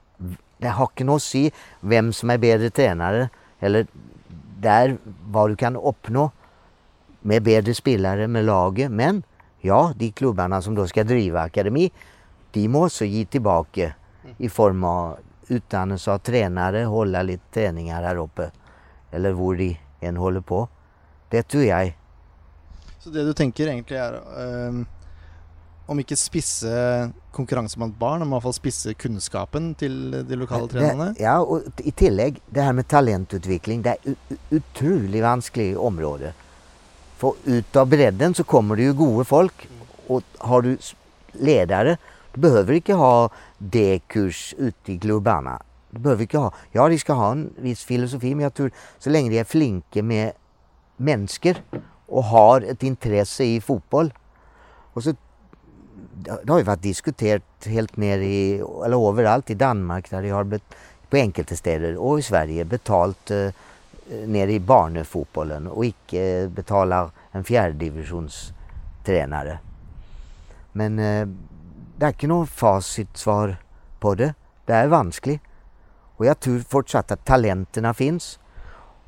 [0.58, 3.88] Det har inte något att säga vem som är bättre tränare eller
[4.60, 6.32] där vad du kan uppnå
[7.22, 8.92] med bättre spelare med laget.
[8.92, 9.24] Men
[9.60, 11.92] ja, de klubbarna som då ska driva akademi,
[12.52, 13.94] de måste ge tillbaka
[14.38, 18.52] i form av Utan att tränare, hålla lite träningar här uppe.
[19.12, 20.68] Eller var de än håller på.
[21.30, 21.98] Det tror jag.
[23.00, 24.86] Så det du tenker egentlig er ehm,
[25.86, 26.72] om ikke spisse
[27.36, 31.12] konkurranse blant barn, om i hvert fall spisse kunnskapen til de lokale trenerne?
[31.14, 36.34] Det, ja, och i tillägg, det här med talentutveckling, det är ett otroligt vanskligt område.
[37.18, 39.68] För utav bredden så kommer det ju goda folk
[40.08, 40.78] och har du
[41.32, 41.98] ledare,
[42.34, 45.62] du behöver inte ha D-kurs ute i klubbarna.
[45.90, 46.54] Det behöver inte ha.
[46.72, 50.02] Ja, de ska ha en viss filosofi, men jag tror så länge de är flinke
[50.02, 50.32] med
[50.98, 51.56] människor
[52.06, 54.14] och har ett intresse i fotboll.
[54.94, 55.14] Och så,
[56.44, 60.44] det har ju varit diskuterat helt ner i, eller överallt i Danmark där de har
[60.44, 60.64] bet,
[61.10, 63.50] på enkelte städer och i Sverige betalt eh,
[64.26, 69.60] ner i barnefotbollen och icke betalar en fjärdedivisionstränare.
[70.72, 71.28] Men eh,
[71.98, 73.58] det är inte något facitsvar
[74.00, 74.34] på det.
[74.66, 75.42] Det är vanskligt.
[76.18, 78.40] Och jag tror fortsatt att talenterna finns.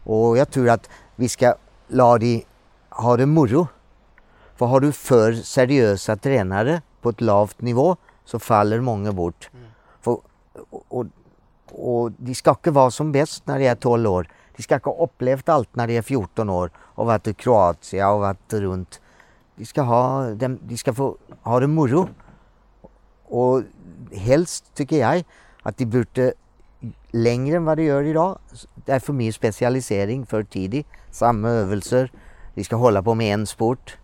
[0.04, 1.56] Och jag tror att vi ska
[1.88, 2.46] la de
[2.90, 3.68] ha det moro.
[4.56, 7.96] För har du för seriösa tränare på ett lavt nivå
[8.26, 9.50] så faller många bort.
[9.54, 9.66] Mm.
[10.02, 10.12] För,
[10.70, 11.06] och, och,
[11.72, 14.30] och, de ska inte vara som bäst när de är 12 år.
[14.56, 18.08] De ska inte ha upplevt allt när de är 14 år och varit i Kroatien
[18.08, 19.02] och varit runt.
[19.56, 22.10] De ska, ha, de, de ska få ha det moro.
[23.26, 23.62] Och
[24.12, 25.24] helst tycker jag
[25.64, 26.34] att de borde
[27.12, 28.40] längre än vad det gör idag.
[28.76, 30.88] Det är för mycket specialisering för tidigt.
[31.12, 32.12] Samma övelser.
[32.54, 33.98] Vi ska hålla på med en sport.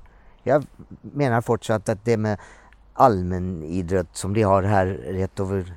[0.44, 0.66] Jag
[1.02, 2.40] menar fortsatt att det med
[2.94, 5.74] allmän idrott som de har här rätt över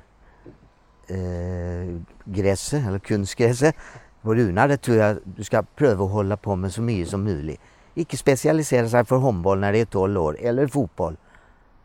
[1.07, 3.75] eh, gräset, eller kunstgräset,
[4.21, 7.23] på Runa, det tror jag du ska pröva att hålla på med så mycket som
[7.23, 7.61] möjligt.
[7.95, 11.17] Icke specialisera sig för handboll när det är 12 år, eller fotboll.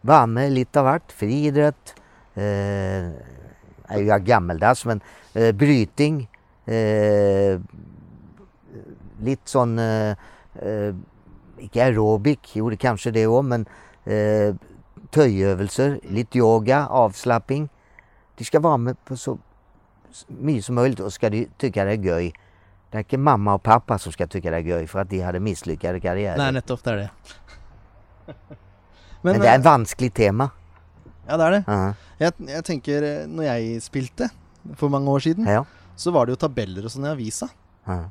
[0.00, 1.94] Vara med lite av vart, friidrott,
[2.34, 3.08] eh,
[3.88, 5.00] är ju gammeldags men
[5.34, 6.30] eh, bryting,
[6.66, 7.60] eh,
[9.22, 10.16] lite sån, eh,
[10.54, 10.94] eh,
[11.58, 13.66] inte aerobic, jo det kanske det också men
[14.04, 14.54] eh,
[15.10, 17.68] töjövelser, lite yoga, avslappning.
[18.36, 19.38] De ska vara med på så
[20.26, 22.32] mycket som möjligt och ska de tycka det är göj.
[22.90, 25.20] Det är inte mamma och pappa som ska tycka det är göj för att de
[25.20, 26.36] hade misslyckade karriärer.
[26.36, 27.10] Nej, nettopp, det är det.
[28.26, 28.34] men,
[29.20, 30.50] men, det är ett vanskligt tema.
[31.26, 31.64] Ja, det är det.
[31.68, 31.94] Uh -huh.
[32.18, 34.30] jeg, jeg, tenker, eh, når jeg spilte
[34.74, 35.64] for mange år siden, ja.
[35.96, 37.48] så var det jo tabeller og sånn i avisa.
[37.86, 38.08] Uh -huh.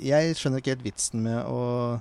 [0.00, 2.00] Jeg skjønner ikke helt vitsen med å,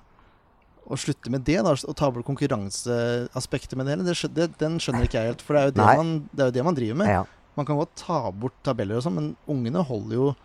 [0.87, 4.03] å slutte med det, da, og ta bort konkurranseaspektet med det hele.
[4.03, 6.45] Det, det, den skjønner ikke jeg helt, for det er jo det, man, det, er
[6.45, 7.09] jo det man, driver med.
[7.09, 7.23] Ja.
[7.55, 10.35] Man kan godt ta bort tabeller og sånn, men ungene holder jo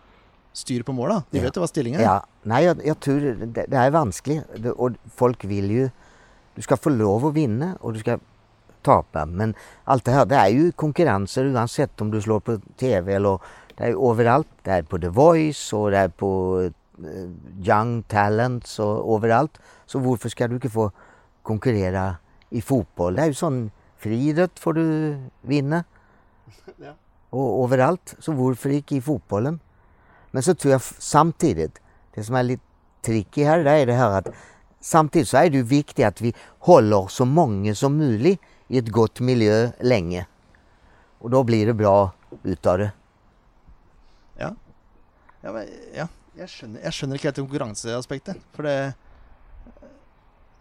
[0.53, 1.19] styr på mål, da.
[1.31, 1.43] De ja.
[1.45, 2.03] vet jo hva stillingen er.
[2.03, 2.17] Ja.
[2.43, 4.43] Nei, jeg, jeg tror det, det, er vanskelig.
[4.75, 5.89] og folk vil jo
[6.55, 8.19] Du skal få lov å vinne, og du skal
[8.81, 9.25] tape.
[9.25, 13.39] Men allt det här, det är ju konkurrenser oavsett om du slår på TV eller
[13.75, 14.47] det är överallt.
[14.63, 17.29] Det är på The Voice och det är på uh,
[17.63, 19.59] Young Talents och överallt.
[19.85, 20.91] Så varför ska du inte få
[21.43, 22.15] konkurrera
[22.49, 23.15] i fotboll?
[23.15, 25.83] Det är ju sån friidrott får du vinna.
[26.77, 26.93] Ja.
[27.29, 28.15] Och överallt.
[28.19, 29.59] Så varför inte i fotbollen?
[30.31, 31.81] Men så tror jag samtidigt,
[32.13, 32.63] det som är lite
[33.01, 34.27] tricky här, det är det här att
[34.79, 39.19] samtidigt så är det viktigt att vi håller så många som möjligt i ett gott
[39.19, 40.25] miljö länge.
[41.19, 42.11] Och då blir det bra
[42.43, 42.91] utav det.
[44.37, 44.55] Ja.
[45.41, 46.07] Ja, men, ja.
[46.37, 48.37] Jeg, skjønner, jeg skjønner ikke helt konkurranseaspektet.
[48.55, 48.75] For det,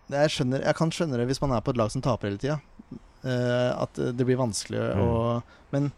[0.09, 2.33] det jeg, skjønner, jeg kan skjønne det hvis man er på et lag som taper
[2.33, 2.59] hele tida.
[3.23, 5.01] Uh, at det blir vanskelig mm.
[5.03, 5.15] å
[5.75, 5.89] Men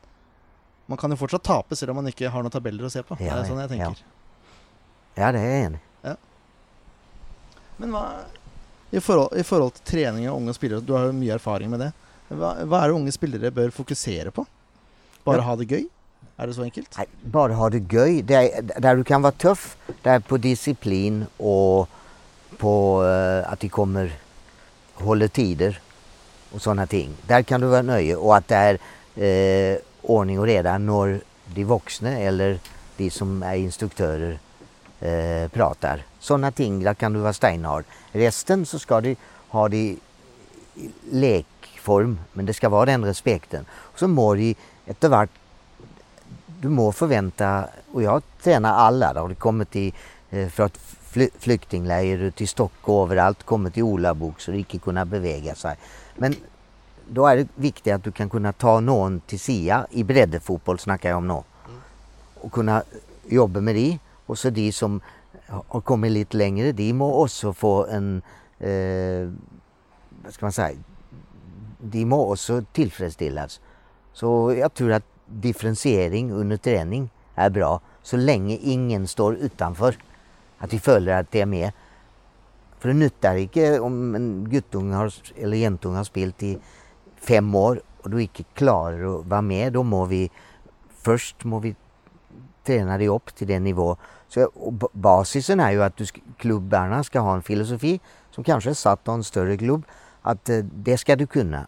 [0.88, 3.16] man kan jo fortsatt tape selv om man ikke har noen tabeller å se på.
[3.22, 4.02] Ja, det er sånn jeg tenker.
[5.14, 5.86] Ja, ja det er jeg enig i.
[6.10, 6.16] Ja.
[7.80, 8.04] Men hva
[8.90, 11.84] i forhold, I forhold, til trening av unge spillere, du har jo mye erfaring med
[11.84, 11.90] det.
[12.30, 14.44] Hva, hva er det unge spillere bør fokusere på?
[15.26, 15.46] Bare ja.
[15.46, 15.84] ha det gøy?
[16.40, 16.96] Er det så enkelt?
[16.96, 18.22] Nej, bara ha det gøy.
[18.22, 21.88] Det är, där du kan vara tuff, det är på disciplin och
[22.58, 24.12] på uh, att de kommer
[24.94, 25.80] håller tider
[26.52, 27.16] och sådana ting.
[27.26, 31.20] Där kan du vara nöjd och att det är uh, ordning och reda när
[31.54, 32.58] de vuxna eller
[32.96, 34.38] de som är instruktörer
[35.02, 36.02] uh, pratar.
[36.20, 37.84] Sådana ting, där kan du vara steinhard.
[38.12, 39.16] Resten så ska de
[39.48, 39.98] ha det i
[41.10, 43.64] lekform, men det ska vara den respekten.
[43.94, 44.54] Så må de
[44.86, 45.30] efterhvert
[46.60, 49.94] du må förvänta, och jag tränar alla, det har kommit till
[50.30, 55.04] eh, för att fly, flyktingläger till Stockholm överallt, kommit till olabok så de inte kunna
[55.04, 55.76] bevega sig.
[56.16, 56.34] Men
[57.08, 61.08] då är det viktigt att du kan kunna ta någon till SIA, i breddefotboll snackar
[61.08, 61.42] jag om nu.
[62.34, 62.82] Och kunna
[63.28, 63.98] jobba med det.
[64.26, 65.00] Och så de som
[65.50, 68.22] har kommit lite längre, de må också få en,
[68.58, 69.30] eh,
[70.24, 70.78] vad ska man säga,
[71.78, 73.60] de må också tillfredsställas.
[74.12, 79.96] Så jag tror att differentiering under träning är bra så länge ingen står utanför.
[80.58, 81.72] Att vi följer att det är med.
[82.78, 86.58] För det nyttar inte om en guttunge har, eller jentunge har spelat i
[87.16, 89.72] fem år och du inte klarar att vara med.
[89.72, 90.30] Då må vi
[90.88, 91.74] först må vi
[92.64, 93.96] träna dig upp till den nivå
[94.30, 94.50] så,
[94.92, 99.14] basisen är ju att du, klubbarna ska ha en filosofi som kanske är satt av
[99.14, 99.82] en större klubb.
[100.22, 101.66] Att eh, det ska du kunna,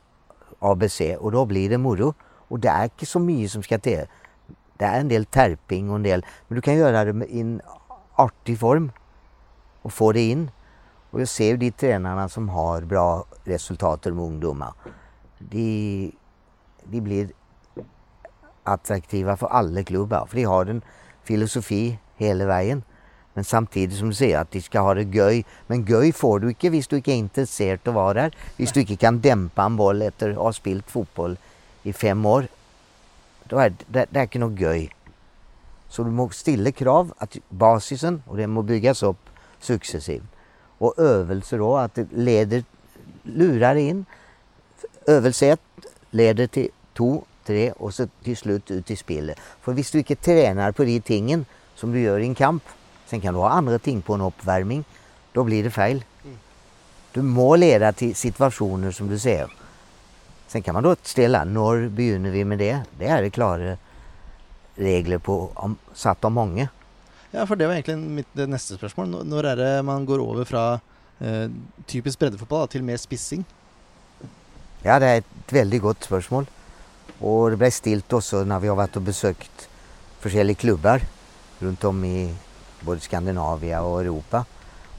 [0.59, 2.15] ABC, och då blir det moro.
[2.49, 3.97] Och det är inte så mycket som ska till.
[3.97, 4.07] Det
[4.77, 7.61] Det är en del terping och en del, men du kan göra det i en
[8.15, 8.93] artig form
[9.83, 10.51] och få det in.
[11.11, 14.75] Och jag ser ju de tränarna som har bra resultat med ungdomar.
[15.39, 16.13] De,
[16.85, 17.33] de blir
[18.63, 20.83] attraktiva för alla klubbar, för de har en
[21.23, 22.83] filosofi hela vägen.
[23.35, 25.45] Men samtidigt som du säger att de ska ha det göj.
[25.67, 28.37] Men göj får du inte om du inte är intresserad av att vara där.
[28.59, 31.37] Om du inte kan dämpa en boll efter att ha spelat fotboll
[31.83, 32.47] i fem år.
[33.45, 34.91] Då är det, det är inte något göj.
[35.89, 40.23] Så du måste ställa krav att basisen, och den måste byggas upp successivt.
[40.79, 42.65] Och övelse då, att det leder,
[43.23, 44.05] lurar in.
[45.07, 45.61] Övelse ett
[46.11, 49.39] leder till två, tre och så till slut ut i spelet.
[49.61, 52.63] För om du inte tränar på de tingen som du gör i en kamp
[53.13, 54.85] Sen kan du ha andra ting på en uppvärmning.
[55.33, 56.05] Då blir det fel.
[57.13, 59.53] Du må leda till situationer som du ser.
[60.47, 62.81] Sen kan man då ställa, när begynner vi med det?
[62.99, 63.77] Det är det klara
[64.75, 66.69] regler på, om, satt av många.
[67.31, 69.25] Ja, för det var egentligen mitt nästa spørsmål.
[69.25, 70.81] Når er det man går över från
[71.19, 71.51] eh,
[71.87, 73.45] typisk breddefotball till mer spissing?
[74.83, 76.47] Ja, det är ett väldigt gott spörsmål.
[77.19, 79.69] Och det blev stilt också när vi har varit och besökt
[80.25, 81.01] olika klubbar
[81.63, 82.35] runt om i
[82.81, 84.45] både Skandinavien och Europa.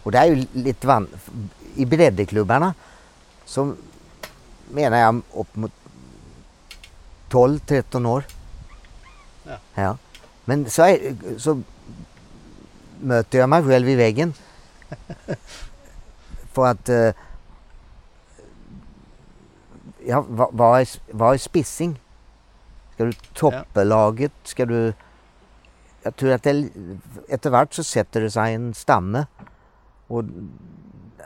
[0.03, 1.07] Och det är ju lite van
[1.75, 2.73] I breddklubbarna
[3.45, 3.75] så
[4.69, 5.71] menar jag upp mot
[7.29, 8.23] 12-13 år.
[9.43, 9.57] Ja.
[9.73, 9.97] ja.
[10.45, 11.61] Men så, är, så
[13.01, 14.33] möter jag mig själv i väggen.
[16.53, 17.11] För att eh,
[20.05, 21.99] ja, vad, vad, är, vad är spissing?
[22.93, 24.31] Ska du toppa laget?
[24.43, 24.93] Ska du
[26.03, 29.25] jag tror att det, vart så sätter det sig en stamme
[30.07, 30.23] och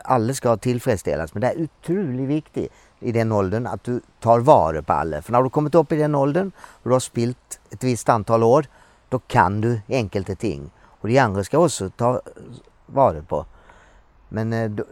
[0.04, 1.34] alla ska tillfredsställas.
[1.34, 5.22] Men det är otroligt viktigt i den åldern att du tar vara på alla.
[5.22, 8.42] För när du kommit upp i den åldern och du har spilt ett visst antal
[8.42, 8.66] år,
[9.08, 10.70] då kan du enkelte ting.
[10.80, 12.20] Och de andra ska också ta
[12.86, 13.46] vara på.
[14.28, 14.84] Men eh, då,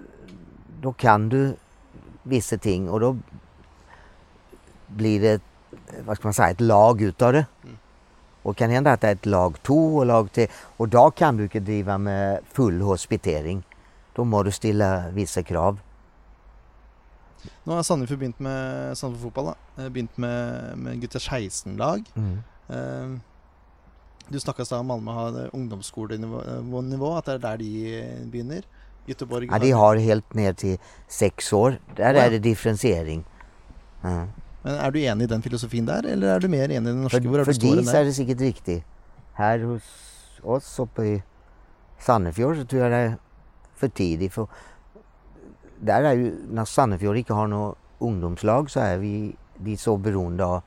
[0.81, 1.57] då kan du
[2.23, 3.17] vissa ting och då
[4.87, 7.47] blir det eh, vad ska man säga, ett lag utav det.
[7.65, 7.77] Mm.
[8.47, 8.51] Mm.
[8.51, 11.37] Och kan hända att det är ett lag 2 och lag 3 och då kan
[11.37, 13.63] du inte driva med full hospitering.
[14.15, 15.79] Då må du ställa vissa krav.
[17.65, 19.55] Nu har Sandefjord begynt med Sandefjord fotball.
[19.77, 19.83] Da.
[19.83, 22.05] Eh, begynt med, med gutta 16-lag.
[22.15, 22.43] Mm.
[22.71, 23.19] Uh,
[24.29, 28.63] du snakka om Malmö har ungdomsskolenivå, at det er der de begynner?
[29.07, 30.79] Göteborg ja, de har helt ned til
[31.09, 31.79] seks år.
[31.97, 32.25] Der ja.
[32.25, 33.25] er det differensiering.
[34.05, 34.27] Uh.
[34.67, 37.03] Men är du enig i den filosofin där eller är du mer enig i den
[37.03, 37.23] norska?
[37.23, 38.85] För, för de är det säkert riktigt.
[39.33, 39.83] Här hos
[40.43, 41.23] oss uppe i
[41.99, 43.17] Sandefjord så tror jag det är
[43.75, 44.33] för tidigt.
[44.33, 44.49] För
[45.81, 50.45] där är ju, när Sandefjord inte har något ungdomslag så är vi de så beroende
[50.45, 50.63] av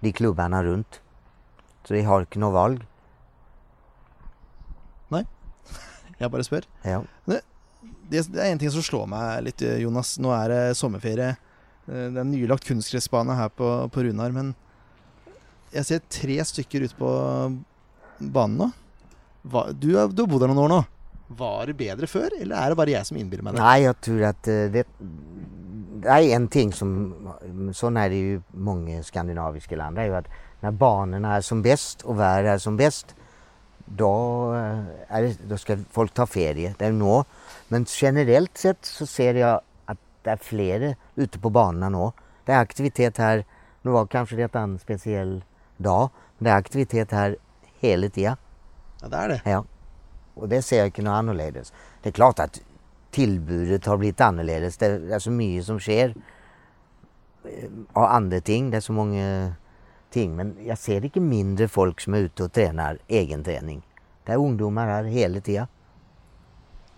[0.00, 1.00] de klubbarna runt.
[1.84, 2.84] Så de har inte något val.
[5.08, 5.26] Nej,
[6.18, 6.64] jag bara spör.
[6.82, 7.02] Ja.
[7.24, 7.40] Det,
[8.08, 10.18] det är en ting som slår mig lite Jonas.
[10.18, 11.36] Nu är det sommarferie.
[11.86, 14.54] Eh, det er nylagt kunstgressbane her på, på Runar, men
[15.74, 17.56] jeg ser tre stykker ute på eh,
[18.20, 18.70] banen nå.
[19.46, 20.80] Hva, du, har, du har bodd her noen år nå.
[21.38, 23.62] Var det bedre før, eller er det bare jeg som innbiller meg det?
[23.62, 24.86] Nej, jag tror att eh, det,
[26.02, 27.14] det är en ting som,
[27.74, 31.62] så är det ju många skandinaviska land, det är ju att när banorna är som
[31.62, 33.14] bäst och vädret är som bäst,
[33.86, 34.52] då,
[35.08, 36.74] det, da ska folk ta ferie.
[36.78, 37.24] Det är nå.
[37.68, 39.60] Men generellt sett så ser jag
[40.26, 42.12] det är flera ute på banorna nu.
[42.44, 43.44] Det är aktivitet här.
[43.82, 45.44] Nu var kanske det en speciell
[45.76, 46.10] dag.
[46.38, 47.36] Men det är aktivitet här
[47.78, 48.36] hela tiden.
[49.02, 49.40] Ja, det är det.
[49.44, 49.64] Ja.
[50.34, 51.60] Och det ser jag inte något annorlunda.
[52.02, 52.60] Det är klart att
[53.10, 54.70] tillbudet har blivit annorlunda.
[54.78, 56.14] Det är så mycket som sker.
[57.92, 58.70] Och eh, andra ting.
[58.70, 59.52] Det är så många
[60.10, 60.36] ting.
[60.36, 63.82] Men jag ser inte mindre folk som är ute och tränar egen träning.
[64.24, 65.66] Det är ungdomar här hela tiden.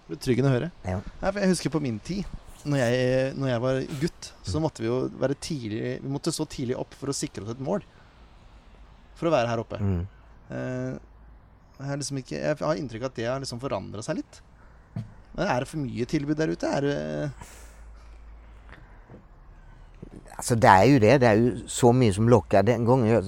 [0.06, 1.00] Betryggende att höra.
[1.20, 1.30] Ja.
[1.32, 2.24] Jag husker på min tid
[2.68, 6.46] når jeg, når jeg, var gutt, så måtte vi jo være tidlig Vi måtte stå
[6.50, 7.84] tidlig opp for å sikre oss et mål.
[9.18, 9.80] For å være her oppe.
[9.82, 10.02] Mm.
[10.48, 10.98] Uh,
[11.78, 14.42] jeg, liksom ikke, jeg, har inntrykk av at det har liksom forandra seg litt.
[15.38, 16.74] Men er det for mye tilbud der ute?
[16.78, 16.98] Er det
[20.38, 21.18] Alltså det är ju det.
[21.18, 22.62] Det är ju så mycket som lockar.
[22.62, 23.24] Den gången jag,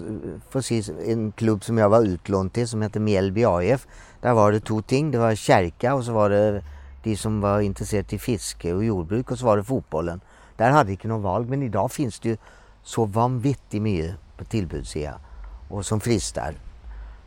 [0.53, 3.87] precis en klubb som jag var utlånad till som heter Mjällby AIF.
[4.21, 5.11] Där var det två ting.
[5.11, 6.63] Det var kärka och så var det
[7.03, 10.21] de som var intresserade av fiske och jordbruk och så var det fotbollen.
[10.57, 12.37] Där hade inte någon val men idag finns det ju
[12.83, 15.21] så vanvittigt mycket på tillbudssidan
[15.69, 16.55] och som fristar.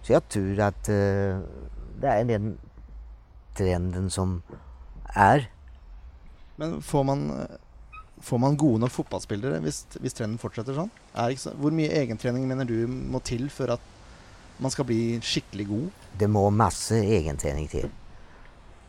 [0.01, 1.39] Så jag tror att eh,
[1.99, 2.57] det är den
[3.55, 4.41] trenden som
[5.03, 5.51] är.
[6.55, 7.47] Men får man,
[8.21, 10.91] får man gode nok fotballspillere hvis, hvis trenden fortsetter sånn?
[11.15, 13.91] Er så, hvor mye egentrening mener du må til for at
[14.61, 15.89] man ska bli skicklig god?
[16.19, 17.89] Det må masse egentrening till.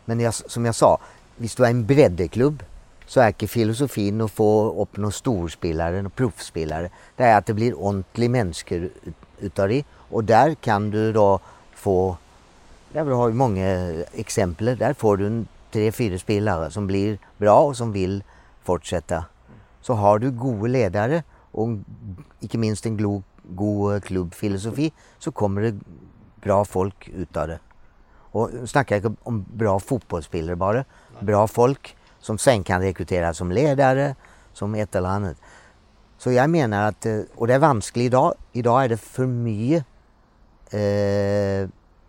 [0.04, 0.98] Men jag, som jag sa,
[1.36, 2.62] hvis du är en breddeklubb
[3.06, 6.90] så är inte filosofin att få upp några storspelare, några proffsspelare.
[7.16, 8.90] Det är att det blir ordentliga människor
[9.40, 9.84] utav det.
[9.92, 11.40] Och där kan du då
[11.74, 12.16] få,
[12.92, 17.60] där har vi många exempel, där får du en tre, fyra spelare som blir bra
[17.60, 18.22] och som vill
[18.62, 19.24] fortsätta.
[19.80, 21.68] Så har du goda ledare och
[22.40, 25.74] inte minst en god, klubbfilosofi så kommer det
[26.42, 27.58] bra folk utav det.
[28.34, 30.84] Och nu snackar jag inte om bra fotbollsspelare bara.
[31.20, 34.14] Bra folk som sen kan rekryteras som ledare,
[34.52, 35.36] som ett eller annat.
[36.18, 39.84] Så jag menar att, eh, och det är vanskligt idag, idag är det för mycket
[40.70, 41.68] eh,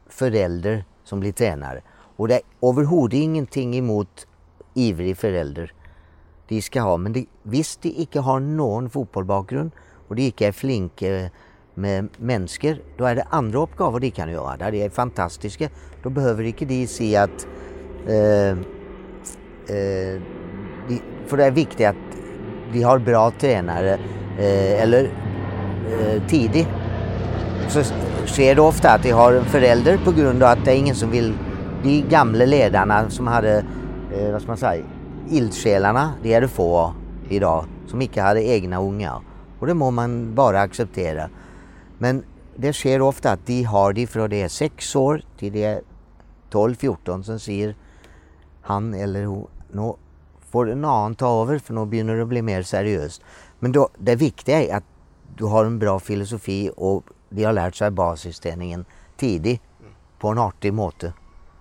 [0.09, 1.81] föräldrar som blir tränare.
[2.15, 4.27] Och det är överhuvudtaget ingenting emot
[4.73, 5.73] ivrig förälder.
[6.47, 9.71] De ska ha, men de, visst de inte har någon fotbollsbakgrund
[10.07, 11.29] och de inte är flinka
[11.75, 14.57] med människor, då är det andra uppgifter de kan göra.
[14.57, 15.69] Där de är fantastiska.
[16.03, 17.47] Då behöver inte de se att...
[18.07, 18.49] Eh,
[19.75, 20.21] eh,
[20.87, 21.95] de, för det är viktigt att
[22.73, 23.93] de har bra tränare
[24.39, 26.67] eh, eller eh, tidigt.
[27.67, 27.83] Så
[28.25, 30.95] sker det ofta att de har en förälder på grund av att det är ingen
[30.95, 31.33] som vill...
[31.83, 33.57] De gamla ledarna som hade,
[34.13, 34.85] eh, vad ska man säga,
[35.29, 36.93] ildsjälarna, det är det få
[37.29, 39.21] idag som inte hade egna ungar.
[39.59, 41.29] Och det må man bara acceptera.
[41.97, 42.23] Men
[42.55, 45.81] det sker ofta att de har det från det är sex år till det är
[46.51, 47.75] 12-14 som säger
[48.61, 49.93] han eller hon, nu
[50.49, 53.21] får en annan ta över för nu börjar det bli mer seriöst.
[53.59, 54.83] Men då, det viktiga är att
[55.37, 58.85] du har en bra filosofi och de har lärt sig basisträningen
[59.17, 59.61] tidigt
[60.19, 61.13] på en artig måte.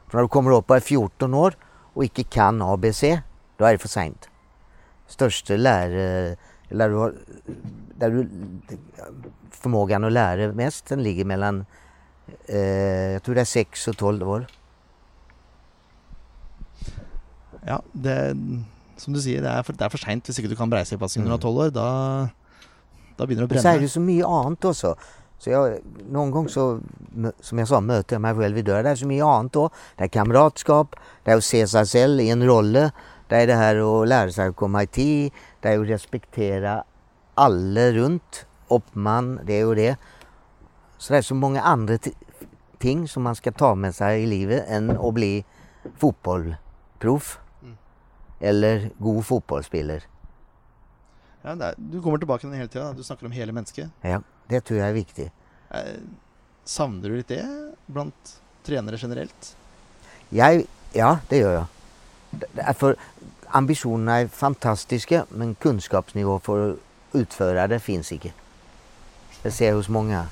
[0.08, 1.54] För när du kommer upp och är 14 år
[1.94, 3.04] och inte kan ABC,
[3.56, 4.28] då är det för sent.
[5.06, 6.36] Största lärare,
[6.68, 7.14] Eller du har,
[7.96, 8.28] där du,
[9.50, 11.66] förmågan att lära mest, den ligger mellan,
[12.46, 12.58] eh,
[13.12, 14.46] jag tror det är 6 och 12 år.
[17.66, 18.36] Ja, det,
[18.96, 21.22] som du säger, det är för, det sent om inte du kan breise i passen
[21.22, 21.70] när du är 12 år.
[21.70, 22.28] Då,
[23.16, 23.82] då börjar det Men så är bränna.
[23.82, 24.96] det så mycket annat också.
[25.38, 25.78] Så jag,
[26.10, 26.80] någon gång så,
[27.40, 28.84] som jag sa, möter jag mig själv i dörren.
[28.84, 29.70] Det är så mycket annat då.
[29.96, 32.72] Det är kamratskap, det är att se sig själv i en roll.
[33.28, 35.32] Det är det här att lära sig att komma i tid.
[35.60, 36.84] Det är att respektera
[37.34, 38.46] alla runt.
[38.68, 39.96] Uppman, det och det.
[40.98, 42.14] Så det är så många andra ti-
[42.78, 45.44] ting som man ska ta med sig i livet än att bli
[45.98, 47.38] fotbollsproff.
[48.40, 50.00] Eller god fotbollsspelare.
[51.42, 52.92] Ja, er, du kommer tilbake til den hele tida.
[52.92, 53.90] Du snakker om hele mennesket.
[54.00, 55.32] Ja, det tror jag är viktigt.
[55.70, 56.00] Eh,
[56.64, 59.56] savner du litt det blant trenere generelt?
[60.28, 61.66] Jag, ja, det gör jag.
[62.30, 62.96] Det- det är För
[63.48, 66.76] ambitionerna är fantastiska men kunskapsnivå för
[67.14, 68.30] att utföra det finns inte.
[69.42, 70.26] Det ser jag hos många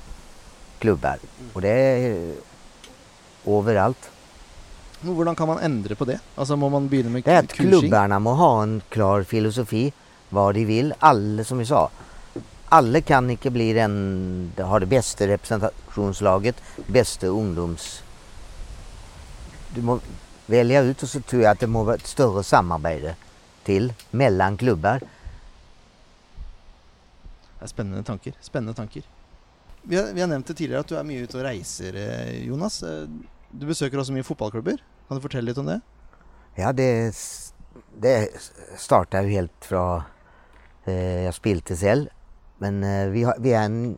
[0.79, 1.17] klubbar
[1.53, 2.33] och det är
[3.45, 4.09] överallt.
[5.01, 6.19] Men Hvordan kan man endre på det?
[6.35, 7.79] Altså Må man med Det är att kursing?
[7.79, 9.93] klubbarna må ha en klar filosofi
[10.29, 10.93] vad de vill.
[10.99, 11.89] Alla som vi sa.
[12.69, 16.55] Alla kan inte bli den, ha det bästa representationslaget,
[16.87, 18.03] bästa ungdoms...
[19.75, 19.99] Du må
[20.45, 23.15] välja ut och så tror jag att det må vara ett större samarbete
[23.63, 25.01] till mellan klubbar.
[27.63, 28.33] Det er spennende tanker.
[28.43, 29.05] Spennende tanker.
[29.87, 32.41] Vi har, vi har nevnt det tidligere at du er mye ute og reiser, eh,
[32.43, 32.81] Jonas.
[32.83, 33.05] Eh,
[33.55, 34.81] du besøker også mye fotballklubber.
[35.07, 35.77] Kan du fortelle litt om det?
[36.59, 37.15] Ja, det,
[38.03, 38.15] det
[38.75, 40.01] startade ju helt från...
[40.83, 42.09] Eh, jag spilte själv.
[42.57, 43.97] Men eh, vi, har, vi är en...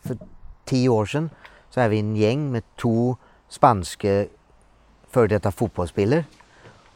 [0.00, 0.16] För
[0.64, 1.30] tio år sedan
[1.70, 3.16] så är vi en gäng med två
[3.48, 4.26] spanska
[5.10, 6.24] före detta fotbollsspelare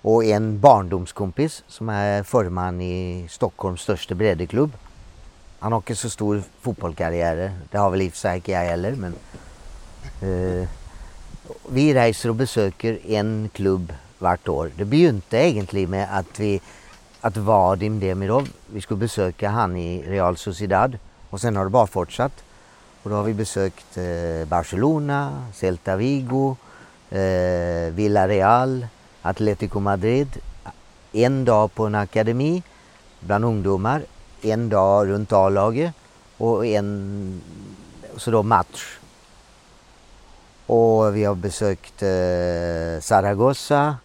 [0.03, 4.73] och en barndomskompis som är förman i Stockholms största breddeklubb.
[5.63, 7.53] Han har inte så stor fotbollskarriär.
[7.71, 8.93] Det har väl i och för sig inte jag heller.
[8.93, 9.15] Men,
[10.21, 10.69] eh,
[11.69, 14.71] vi reser och besöker en klubb vart år.
[14.77, 16.61] Det begynte egentligen med att vi
[17.21, 20.99] att Vadim Demirov, vi skulle besöka han i Real Sociedad
[21.31, 22.45] och sen har det bara fortsatt.
[23.03, 26.57] Och då har vi besökt eh, Barcelona, Celta Vigo,
[27.11, 28.87] eh, Villarreal,
[29.23, 30.29] Atletico Madrid.
[31.13, 32.63] En dag på en akademi
[33.21, 34.03] bland ungdomar,
[34.45, 35.95] en dag runt A-laget
[36.37, 37.41] och en
[38.17, 38.99] så då match.
[40.67, 43.97] Och vi har besökt eh, Zaragoza,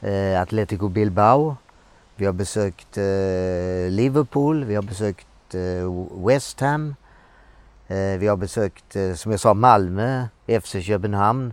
[0.00, 1.56] eh, Atletico Bilbao.
[2.16, 6.94] Vi har besökt eh, Liverpool, vi har besökt eh, West Ham.
[7.88, 10.24] Eh, vi har besökt, eh, som jag sa, Malmö,
[10.62, 11.52] FC Köpenhamn,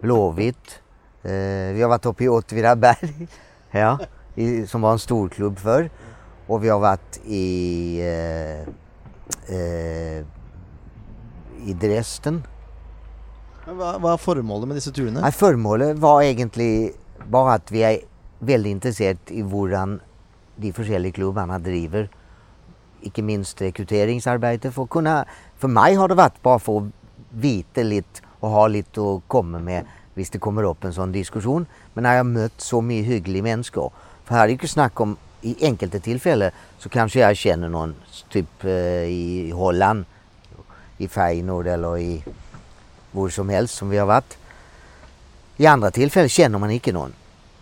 [0.00, 0.80] Blåvitt.
[1.22, 3.28] Eh, vi har varit uppe i Åtvidaberg,
[3.70, 3.98] ja,
[4.34, 5.90] i, som var en storklubb förr.
[6.48, 8.60] Och vi har varit i, eh,
[9.56, 10.24] eh,
[11.66, 12.42] i Dresden
[13.66, 15.20] Hva, hva er formålet med disse turene?
[15.20, 16.94] Nei, Formålet var egentlig
[17.28, 17.98] bare at vi er
[18.40, 19.98] veldig interessert i hvordan
[20.56, 22.08] de forskjellige klubbene driver.
[23.04, 24.72] Ikke minst rekrutteringsarbeidet.
[24.72, 25.20] For, kunne,
[25.60, 26.88] for meg har det vært bare for å
[27.36, 29.84] vite litt og ha litt å komme med
[30.16, 31.68] hvis det kommer opp en sånn diskusjon.
[31.92, 33.92] Men jeg har møtt så mye hyggelige mennesker
[34.24, 37.94] For her er det ikke snakk om i enkelte tillfälle så kanske jag känner någon
[38.28, 38.72] typ eh,
[39.04, 40.04] i Holland,
[40.98, 42.24] i Feyenoord eller i
[43.10, 44.38] var som helst som vi har varit.
[45.56, 47.12] I andra tillfällen känner man inte någon,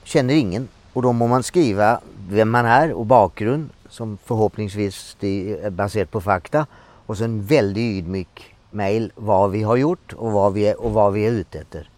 [0.05, 0.69] känner ingen.
[0.93, 6.21] Och då må man skriva vem man är och bakgrund som förhoppningsvis är baserat på
[6.21, 6.67] fakta.
[7.07, 11.13] Och sen väldigt ydmyk mail vad vi har gjort och vad vi är, och vad
[11.13, 11.91] vi är ute efter.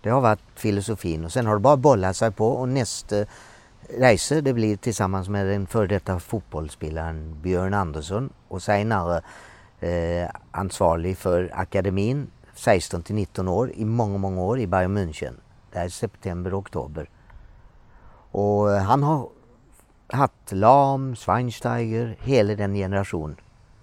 [0.00, 1.24] Det har varit filosofin.
[1.24, 2.48] och sen har det bara bollat sig på.
[2.48, 3.24] och nästa
[3.98, 8.30] reise det blir tillsammans med den före detta fotbollsspelaren Björn Andersson.
[8.48, 9.22] och senare
[9.80, 15.34] eh, ansvarig för akademin 16 till 19 år i många många år i Bayern München.
[15.72, 17.08] Det är september-oktober.
[18.30, 19.28] Och eh, han har
[20.06, 23.36] haft Lam, Schweinsteiger, hela den generationen.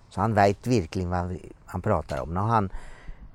[0.10, 2.34] Så han vet verkligen vad han pratar om.
[2.34, 2.70] När han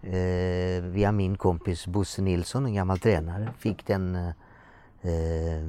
[0.03, 4.29] eh, via min kompis Bosse Nilsson, en gammal tränare, fick den eh,
[5.03, 5.69] eh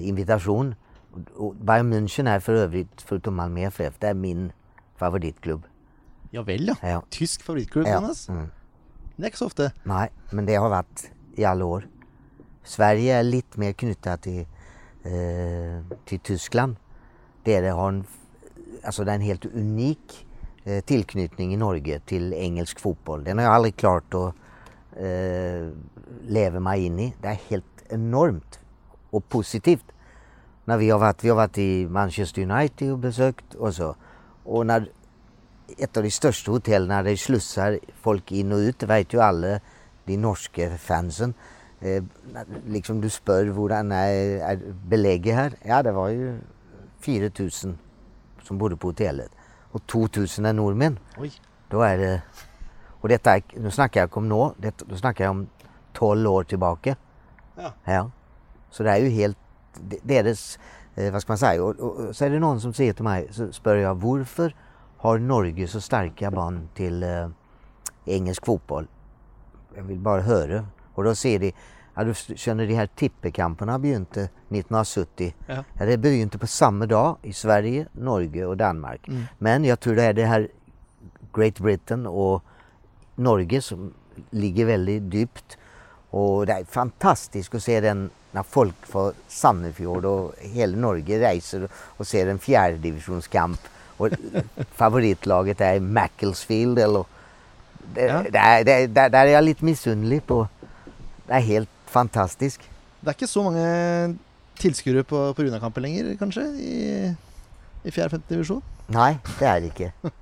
[0.00, 0.74] invitation.
[1.34, 4.52] Och Bayern München är för övrigt, förutom Malmö FF, det är min
[4.96, 5.62] favorittklubb.
[6.30, 6.88] Ja vel, ja.
[6.88, 7.02] Ja.
[7.10, 7.94] Tysk favorittklubb, Ja.
[7.94, 8.28] Jonas.
[8.28, 8.48] Mm.
[9.16, 9.72] Det er ikke så ofte.
[9.84, 11.86] Nej, men det har varit i alla år.
[12.64, 14.46] Sverige är lite mer knyttat till,
[15.02, 16.76] eh, till Tyskland.
[17.44, 18.04] Där det har en,
[18.84, 20.26] alltså det är en helt unik
[20.64, 23.24] eh, tillknytning i Norge till engelsk fotboll.
[23.24, 24.34] Den har jag aldrig klart att
[24.96, 25.68] eh,
[26.22, 27.14] leva mig in i.
[27.22, 28.60] Det är helt enormt
[29.10, 29.84] och positivt.
[30.64, 33.96] När vi har varit, vi har varit i Manchester United och besökt och så.
[34.44, 34.90] Och när
[35.78, 38.78] ett av de största hotellene der de slusser folk inn og ut.
[38.80, 39.60] Det vet jo alle
[40.06, 41.34] de norske fansen.
[41.80, 42.02] Eh,
[42.66, 44.58] liksom Du spør hvordan er, er
[44.90, 45.52] belegget her.
[45.64, 46.38] Ja, det var jo
[47.00, 47.78] 4000
[48.42, 49.28] som bodde på hotellet.
[49.72, 50.98] Og 2000 er nordmenn.
[51.18, 51.30] Oi.
[51.70, 55.44] Da er det er, nå snakker jeg ikke om nå, dette, nå snakker jeg om
[55.94, 56.96] tolv år tilbake.
[57.86, 58.08] Ja.
[58.70, 59.36] Så det er jo helt
[59.90, 60.58] de- Deres
[60.96, 61.60] eh, Hva skal man?
[61.60, 64.54] Og, og, og så er det noen som sier til meg, så spør jeg hvorfor
[65.04, 67.28] har Norge så sterke bånd til eh,
[68.06, 68.88] engelsk fotball?
[69.76, 70.64] Jeg vil bare høre.
[70.96, 71.52] Og da sier de
[71.98, 75.32] ja, du skjønner de her tippekampene begynte 1970.
[75.48, 75.62] Ja.
[75.80, 79.08] Ja, det begynte på samme dag i Sverige, Norge og Danmark.
[79.08, 79.24] Mm.
[79.42, 80.46] Men jeg tror det er det her
[81.34, 82.42] Great Britain og
[83.18, 83.90] Norge som
[84.30, 85.56] ligger veldig dypt.
[86.16, 88.06] Og det er fantastisk å se den
[88.36, 93.68] når folk fra Sandefjord og hele Norge reiser og ser en fjerdedivisjonskamp.
[93.98, 94.14] Og
[94.80, 97.08] favorittlaget er Macclesfield eller
[97.94, 98.22] det, Ja.
[98.22, 100.42] det er, det, er- der, der er jeg litt misunnelig på.
[101.28, 102.60] Det er helt fantastisk.
[103.00, 103.64] Det er ikke så mange
[104.60, 107.12] tilskuere på, på Runakampen lenger, kanskje, i,
[107.86, 108.22] i 4.-5.
[108.28, 108.62] divisjon.
[108.92, 109.92] Nei, det er det ikke.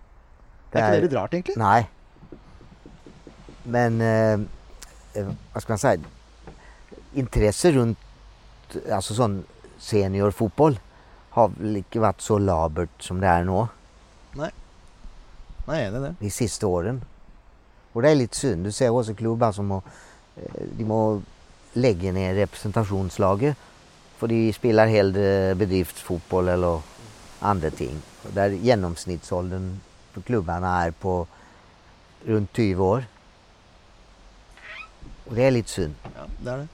[0.76, 1.54] Det er ikke det litt rart, egentlig?
[1.56, 1.86] Nei.
[3.70, 4.42] Men eh,
[5.16, 6.12] eh, hva skal man si
[7.16, 9.38] Interesse rundt altså sånn
[9.80, 10.76] seniorfotball
[11.36, 13.66] har vel ikke vært så labert som det nå
[14.36, 14.50] Nei,
[15.66, 16.10] jeg er enig i det.
[16.20, 17.00] de siste årene.
[17.94, 18.66] Og det er litt synd.
[18.68, 19.80] Du ser også klubber som må,
[20.36, 21.00] eh, de må
[21.74, 23.56] legge ned representasjonslaget.
[24.20, 26.84] For de spiller heller bedriftsfotball eller
[27.42, 27.98] andre ting.
[28.36, 29.80] Der gjennomsnittsalderen
[30.14, 31.18] på klubbene er på
[32.28, 33.08] rundt 20 år.
[35.26, 35.94] Og det er litt synd.
[36.14, 36.68] Ja, det er det.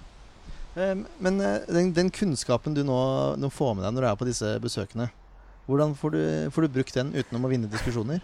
[0.83, 0.95] Eh,
[1.25, 2.99] Men eh, den, den kunnskapen du nå,
[3.41, 5.09] nå får med deg når du er på disse besøkene,
[5.69, 6.21] hvordan får du,
[6.53, 8.21] får du brukt den utenom å vinne diskusjoner?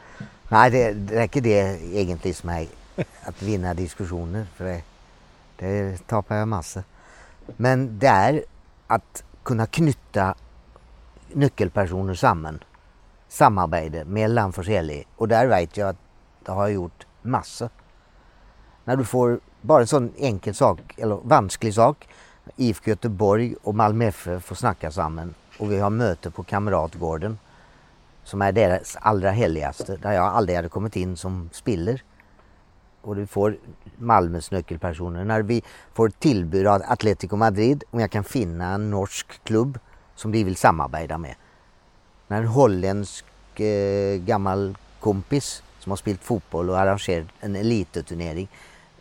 [0.51, 1.59] Nei, det, det er ikke det
[2.03, 2.66] egentlig som er
[2.99, 4.49] å vinne diskusjoner.
[4.57, 4.79] For det,
[5.61, 5.74] det
[6.11, 6.83] taper jeg masse.
[7.57, 8.41] Men det er
[8.91, 8.99] å
[9.47, 10.33] kunne knytte
[11.39, 12.59] nøkkelpersoner sammen.
[13.31, 15.07] Samarbeide mellom forskjellige.
[15.20, 16.01] Og der vet jeg at
[16.47, 17.68] det har gjort masse.
[18.89, 22.09] Når du får bara en sån enkel sak, eller vansklig sak
[22.57, 27.39] IFK Göteborg och Malmö FF får snacka samman och vi har möte på Kamratgården
[28.25, 32.03] som är deras allra heligaste, Där jag aldrig hade kommit in som spiller.
[33.03, 33.57] Och du får
[33.97, 35.25] Malmös nyckelpersoner.
[35.25, 35.63] När vi
[35.95, 39.79] får tillbud av Atletico Madrid om jag kan finna en norsk klubb
[40.15, 41.35] som de vill samarbeta med.
[42.29, 43.25] När en holländsk
[43.61, 48.49] eh, gammal kompis som har spelat fotboll och arrangerat en eliteturnering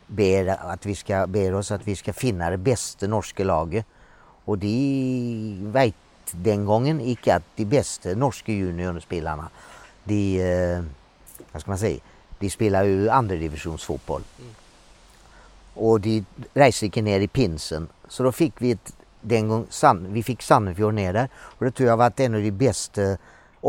[0.07, 3.85] ber, at vi skal, ber oss at vi skal finne det beste norske laget.
[4.47, 4.75] Og de
[5.73, 9.49] vet den gangen ikke at de beste norske juniorspillerne
[10.07, 10.83] de, eh,
[11.51, 11.97] hva skal man si,
[12.39, 14.23] de spiller jo andredivisjonsfotball.
[15.73, 16.23] Och de
[16.57, 17.87] reiste ikke ned i pinsen.
[18.07, 21.29] Så då fick vi ett, den gång, Sand, vi fick Sandefjord ner där.
[21.35, 23.17] Och det tror jag varit en av de bästa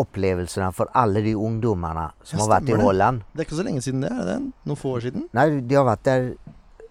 [0.00, 2.72] upplevelserna för alla de ungdomarna som Ja, har varit i?
[2.72, 3.22] Holland.
[3.32, 4.38] Det er ikke så lenge siden det, er det?
[4.64, 5.28] Noen få år siden?
[5.32, 6.34] Nej, de har varit där.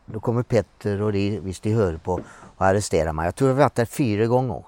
[0.05, 2.13] Då kommer Petter och de, visst de hör på
[2.57, 3.25] och arresterar mig.
[3.25, 4.63] Jag tror jag har varit där fyra gånger.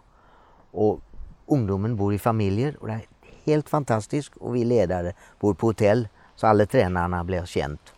[0.72, 1.00] Och
[1.48, 3.02] ungdomen bor i familjer och det är
[3.46, 4.36] helt fantastiskt.
[4.38, 7.94] Och vi ledare bor på hotell så alla tränarna blir känt.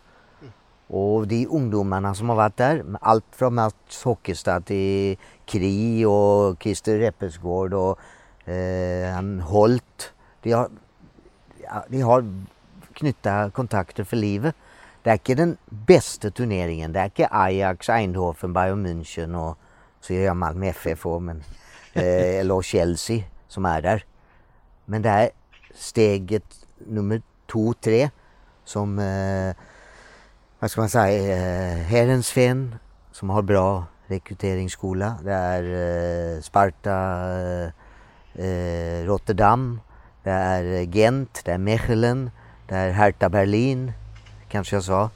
[0.86, 6.98] Och de ungdomarna som har varit där, allt från Mats Hockestad till Kri och Christer
[6.98, 7.98] Reppesgård och
[8.48, 10.11] eh, Holt.
[10.44, 10.70] De har,
[11.88, 12.24] de har
[12.94, 14.54] knytta kontakter för livet.
[15.02, 16.92] Det er ikke den beste turneringen.
[16.94, 19.56] Det er ikke Ajax, Eindhoven, Bayern München og
[20.02, 21.44] så gjør jeg Malmö FF òg, men
[21.94, 24.04] eh, Eller Chelsea som er der.
[24.86, 25.28] Men det er
[25.74, 28.08] steget nummer to-tre
[28.64, 29.52] som eh,
[30.58, 32.66] Hva skal man si eh, Herensfen,
[33.12, 35.08] som har bra rekrutteringsskole.
[35.24, 36.98] Det er eh, Sparta
[38.38, 39.80] eh, Rotterdam.
[40.22, 42.30] Det är eh, Gent, det är Mechelen,
[42.66, 43.92] det är Hertha Berlin,
[44.48, 45.02] kanske jag sa.
[45.02, 45.08] Eh,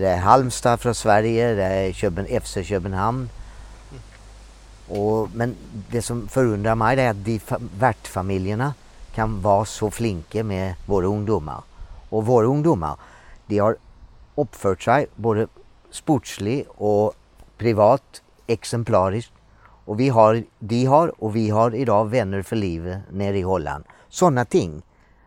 [0.00, 3.28] det är Halmstad från Sverige, det är Köpen, FC Köpenhamn.
[4.88, 5.54] Och, men
[5.90, 7.40] det som förundrar mig det är att de
[7.78, 8.74] värdfamiljerna
[9.14, 11.62] kan vara så flinke med våra ungdomar.
[12.10, 12.96] Och våra ungdomar,
[13.46, 13.76] de har
[14.34, 15.46] uppfört sig både
[15.90, 17.14] sportsligt och
[17.58, 19.32] privat exemplariskt.
[19.84, 23.84] Och vi har, de har och vi har idag vänner för livet nere i Holland.
[24.08, 24.82] Sådana ting,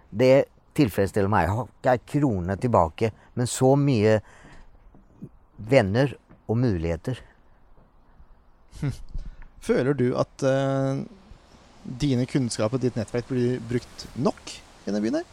[0.10, 1.46] det tillfredsställer mig.
[1.46, 4.24] Jag har inte krona tillbaka, men så mycket
[5.56, 7.20] vänner och möjligheter.
[9.60, 11.04] Føler du at eh,
[11.84, 15.20] dine kunnskaper og ditt nettverk blir brukt nok i denne byen?
[15.20, 15.28] her?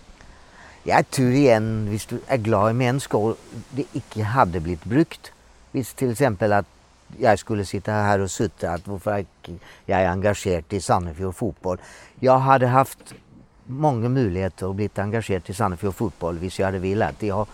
[0.88, 3.34] Jeg tror igjen, hvis du er glad i mennesker,
[3.76, 5.32] det ikke hadde blitt brukt.
[5.72, 6.68] Hvis til eksempel at
[7.20, 9.56] jeg skulle sitte her og sutre at hvorfor er ikke
[9.88, 11.80] jeg er engasjert i Sandefjord fotball.
[12.20, 13.14] Jeg hadde haft
[13.68, 17.20] mange muligheter å bli engasjert i Sandefjord Fotboll hvis jeg hadde villet.
[17.20, 17.48] De har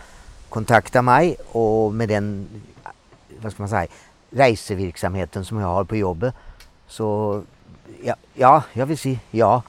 [0.49, 2.47] kontaktat mig och med den
[3.41, 3.87] vad ska man säga,
[4.29, 6.33] reisevirksomheten som jag har på jobbet
[6.87, 7.41] så
[8.03, 9.63] ja, ja, jag vill säga ja.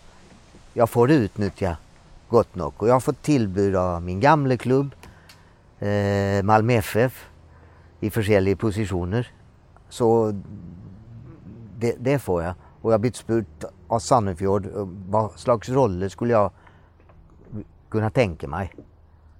[0.73, 1.77] Jag får det utnyttja
[2.29, 2.73] gott nog.
[2.77, 4.95] Och jag har fått tillbud av min gamla klubb,
[5.79, 7.29] eh, Malmö FF,
[8.01, 9.31] i olika positioner.
[9.89, 10.33] Så
[11.79, 12.55] det, det får jag.
[12.83, 14.66] Och jag har blivit spurt av Sannefjord.
[14.66, 16.51] Eh, vad slags roller skulle jag
[17.89, 18.74] kunna tänka mig.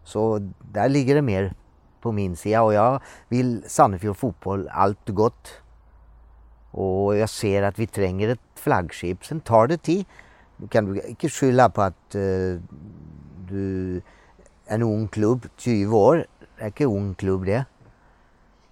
[0.05, 1.55] Så där ligger det mer
[2.01, 5.49] på min sida och jag vill Sannefjord fotboll allt gott.
[6.71, 9.25] Och jag ser att vi tränger ett flaggskepp.
[9.25, 10.05] Sen tar det tid.
[10.57, 12.61] Du kan inte skylla på att uh,
[13.49, 13.97] du
[14.67, 16.27] är en ung klubb, 20 år.
[16.57, 17.65] Det är inte ung klubb det.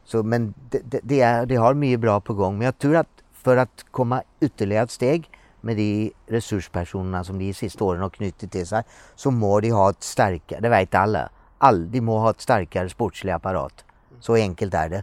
[0.04, 2.58] Så, men det, det, det, är, det har mycket bra på gång.
[2.58, 5.30] Men jag tror att för att komma ytterligare ett steg
[5.64, 8.82] med de resurspersonerna som de sista åren har knutit till sig
[9.14, 12.88] så må de ha ett starkare, det vet alla, all, de må ha ett starkare
[12.88, 13.84] sportslig apparat.
[14.20, 15.02] Så enkelt är det.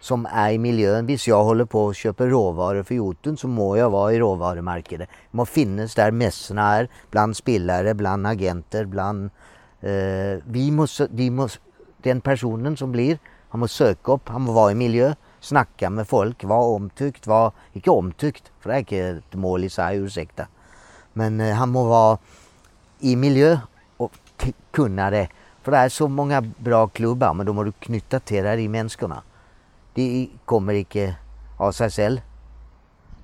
[0.00, 1.06] Som är i miljön.
[1.06, 5.06] Hvis jag håller på och köper råvaror för Jotun så må jag vara i råvarumarknaden.
[5.30, 9.30] Jag må finnas där mässorna är, bland spelare, bland agenter, bland...
[9.80, 11.58] Eh, vi måste, de måste,
[12.02, 13.18] den personen som blir,
[13.48, 17.52] han måste söka upp, han må vara i miljön snacka med folk, vara omtyckt, vara,
[17.72, 20.46] inte omtyckt, för det är inte ett mål i sig, ursäkta.
[21.12, 22.18] Men eh, han må vara
[23.00, 23.58] i miljö
[23.96, 24.12] och
[24.70, 25.28] kunna det.
[25.62, 28.68] För det är så många bra klubbar, men då måste du knyta till dig i
[28.68, 29.22] människorna.
[29.94, 31.16] Det kommer inte
[31.56, 32.20] av sig själv.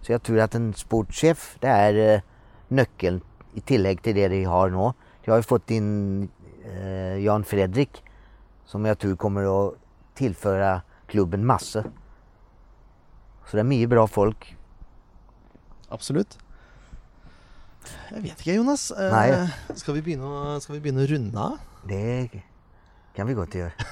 [0.00, 2.20] Så jag tror att en sportchef, det är eh,
[2.68, 3.20] nyckeln
[3.54, 4.92] i tillägg till det de har nu.
[5.22, 6.28] Jag har ju fått in
[6.64, 8.02] eh, Jan Fredrik
[8.66, 9.74] som jag tror kommer att
[10.14, 11.84] tillföra klubben massor.
[13.50, 14.56] Så det är mycket bra folk.
[15.88, 16.38] Absolutt.
[18.14, 18.88] Jeg vet ikke, Jonas.
[18.96, 19.76] Eh, Nei.
[19.76, 21.58] Skal, vi begynne å, skal vi begynne å runde av?
[21.88, 22.40] Det
[23.16, 23.72] kan vi gott göra.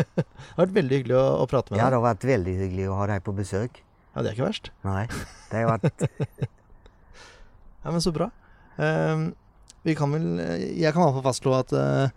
[0.00, 0.24] Det
[0.56, 1.92] har vært veldig hyggelig å, å prate med Ja, deg.
[1.92, 3.82] det har varit väldigt hyggligt att ha dig på besök.
[4.14, 4.70] Ja, Det er ikke verst.
[4.86, 5.08] Nej,
[5.50, 6.04] det har varit...
[7.82, 8.30] Ja, Men så bra.
[8.80, 9.26] Eh,
[9.82, 10.24] vi kan vel
[10.76, 12.10] Jeg kan i hvert fall fastslå at eh,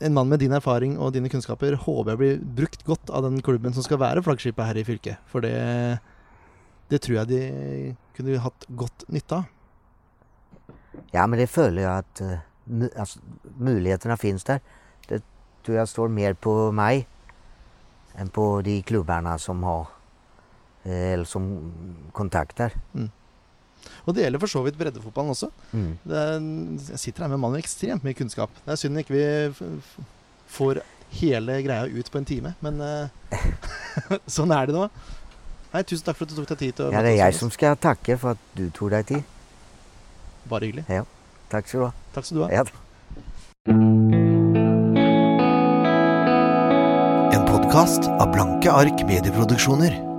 [0.00, 3.40] en mann med din erfaring og dine kunnskaper håper jeg blir brukt godt av den
[3.44, 5.20] klubben som skal være flaggskipet her i fylket.
[5.28, 5.52] For det,
[6.88, 7.40] det tror jeg de
[8.16, 9.44] kunne hatt godt nytte av.
[11.12, 13.18] Ja, men det följer jag att eh, mu- alltså,
[13.58, 14.60] möjligheterna finns där.
[15.08, 15.22] Det
[15.64, 17.08] tror jag står mer på mig
[18.14, 19.86] än på de klubbarna som har
[20.82, 21.72] eh, eller som
[22.12, 22.72] kontaktar.
[24.06, 25.50] Og det gjelder for så vidt breddefotballen også.
[25.72, 25.92] Mm.
[26.04, 26.38] Det er,
[26.92, 28.54] jeg sitter her med en mann med ekstremt mye kunnskap.
[28.64, 29.24] Det er synd ikke vi
[30.50, 30.82] får
[31.20, 32.54] hele greia ut på en time.
[32.64, 33.46] Men eh,
[34.36, 34.88] sånn er det nå.
[35.70, 37.38] Nei, Tusen takk for at du tok deg tid til å Ja, det er jeg
[37.38, 39.22] som skal takke for at du tok deg tid.
[40.50, 40.86] Bare hyggelig.
[41.50, 41.92] Takk skal du ha.
[42.16, 42.50] Takk skal du ha.
[42.50, 42.66] Ja.
[47.30, 50.09] En podkast av Blanke ark medieproduksjoner.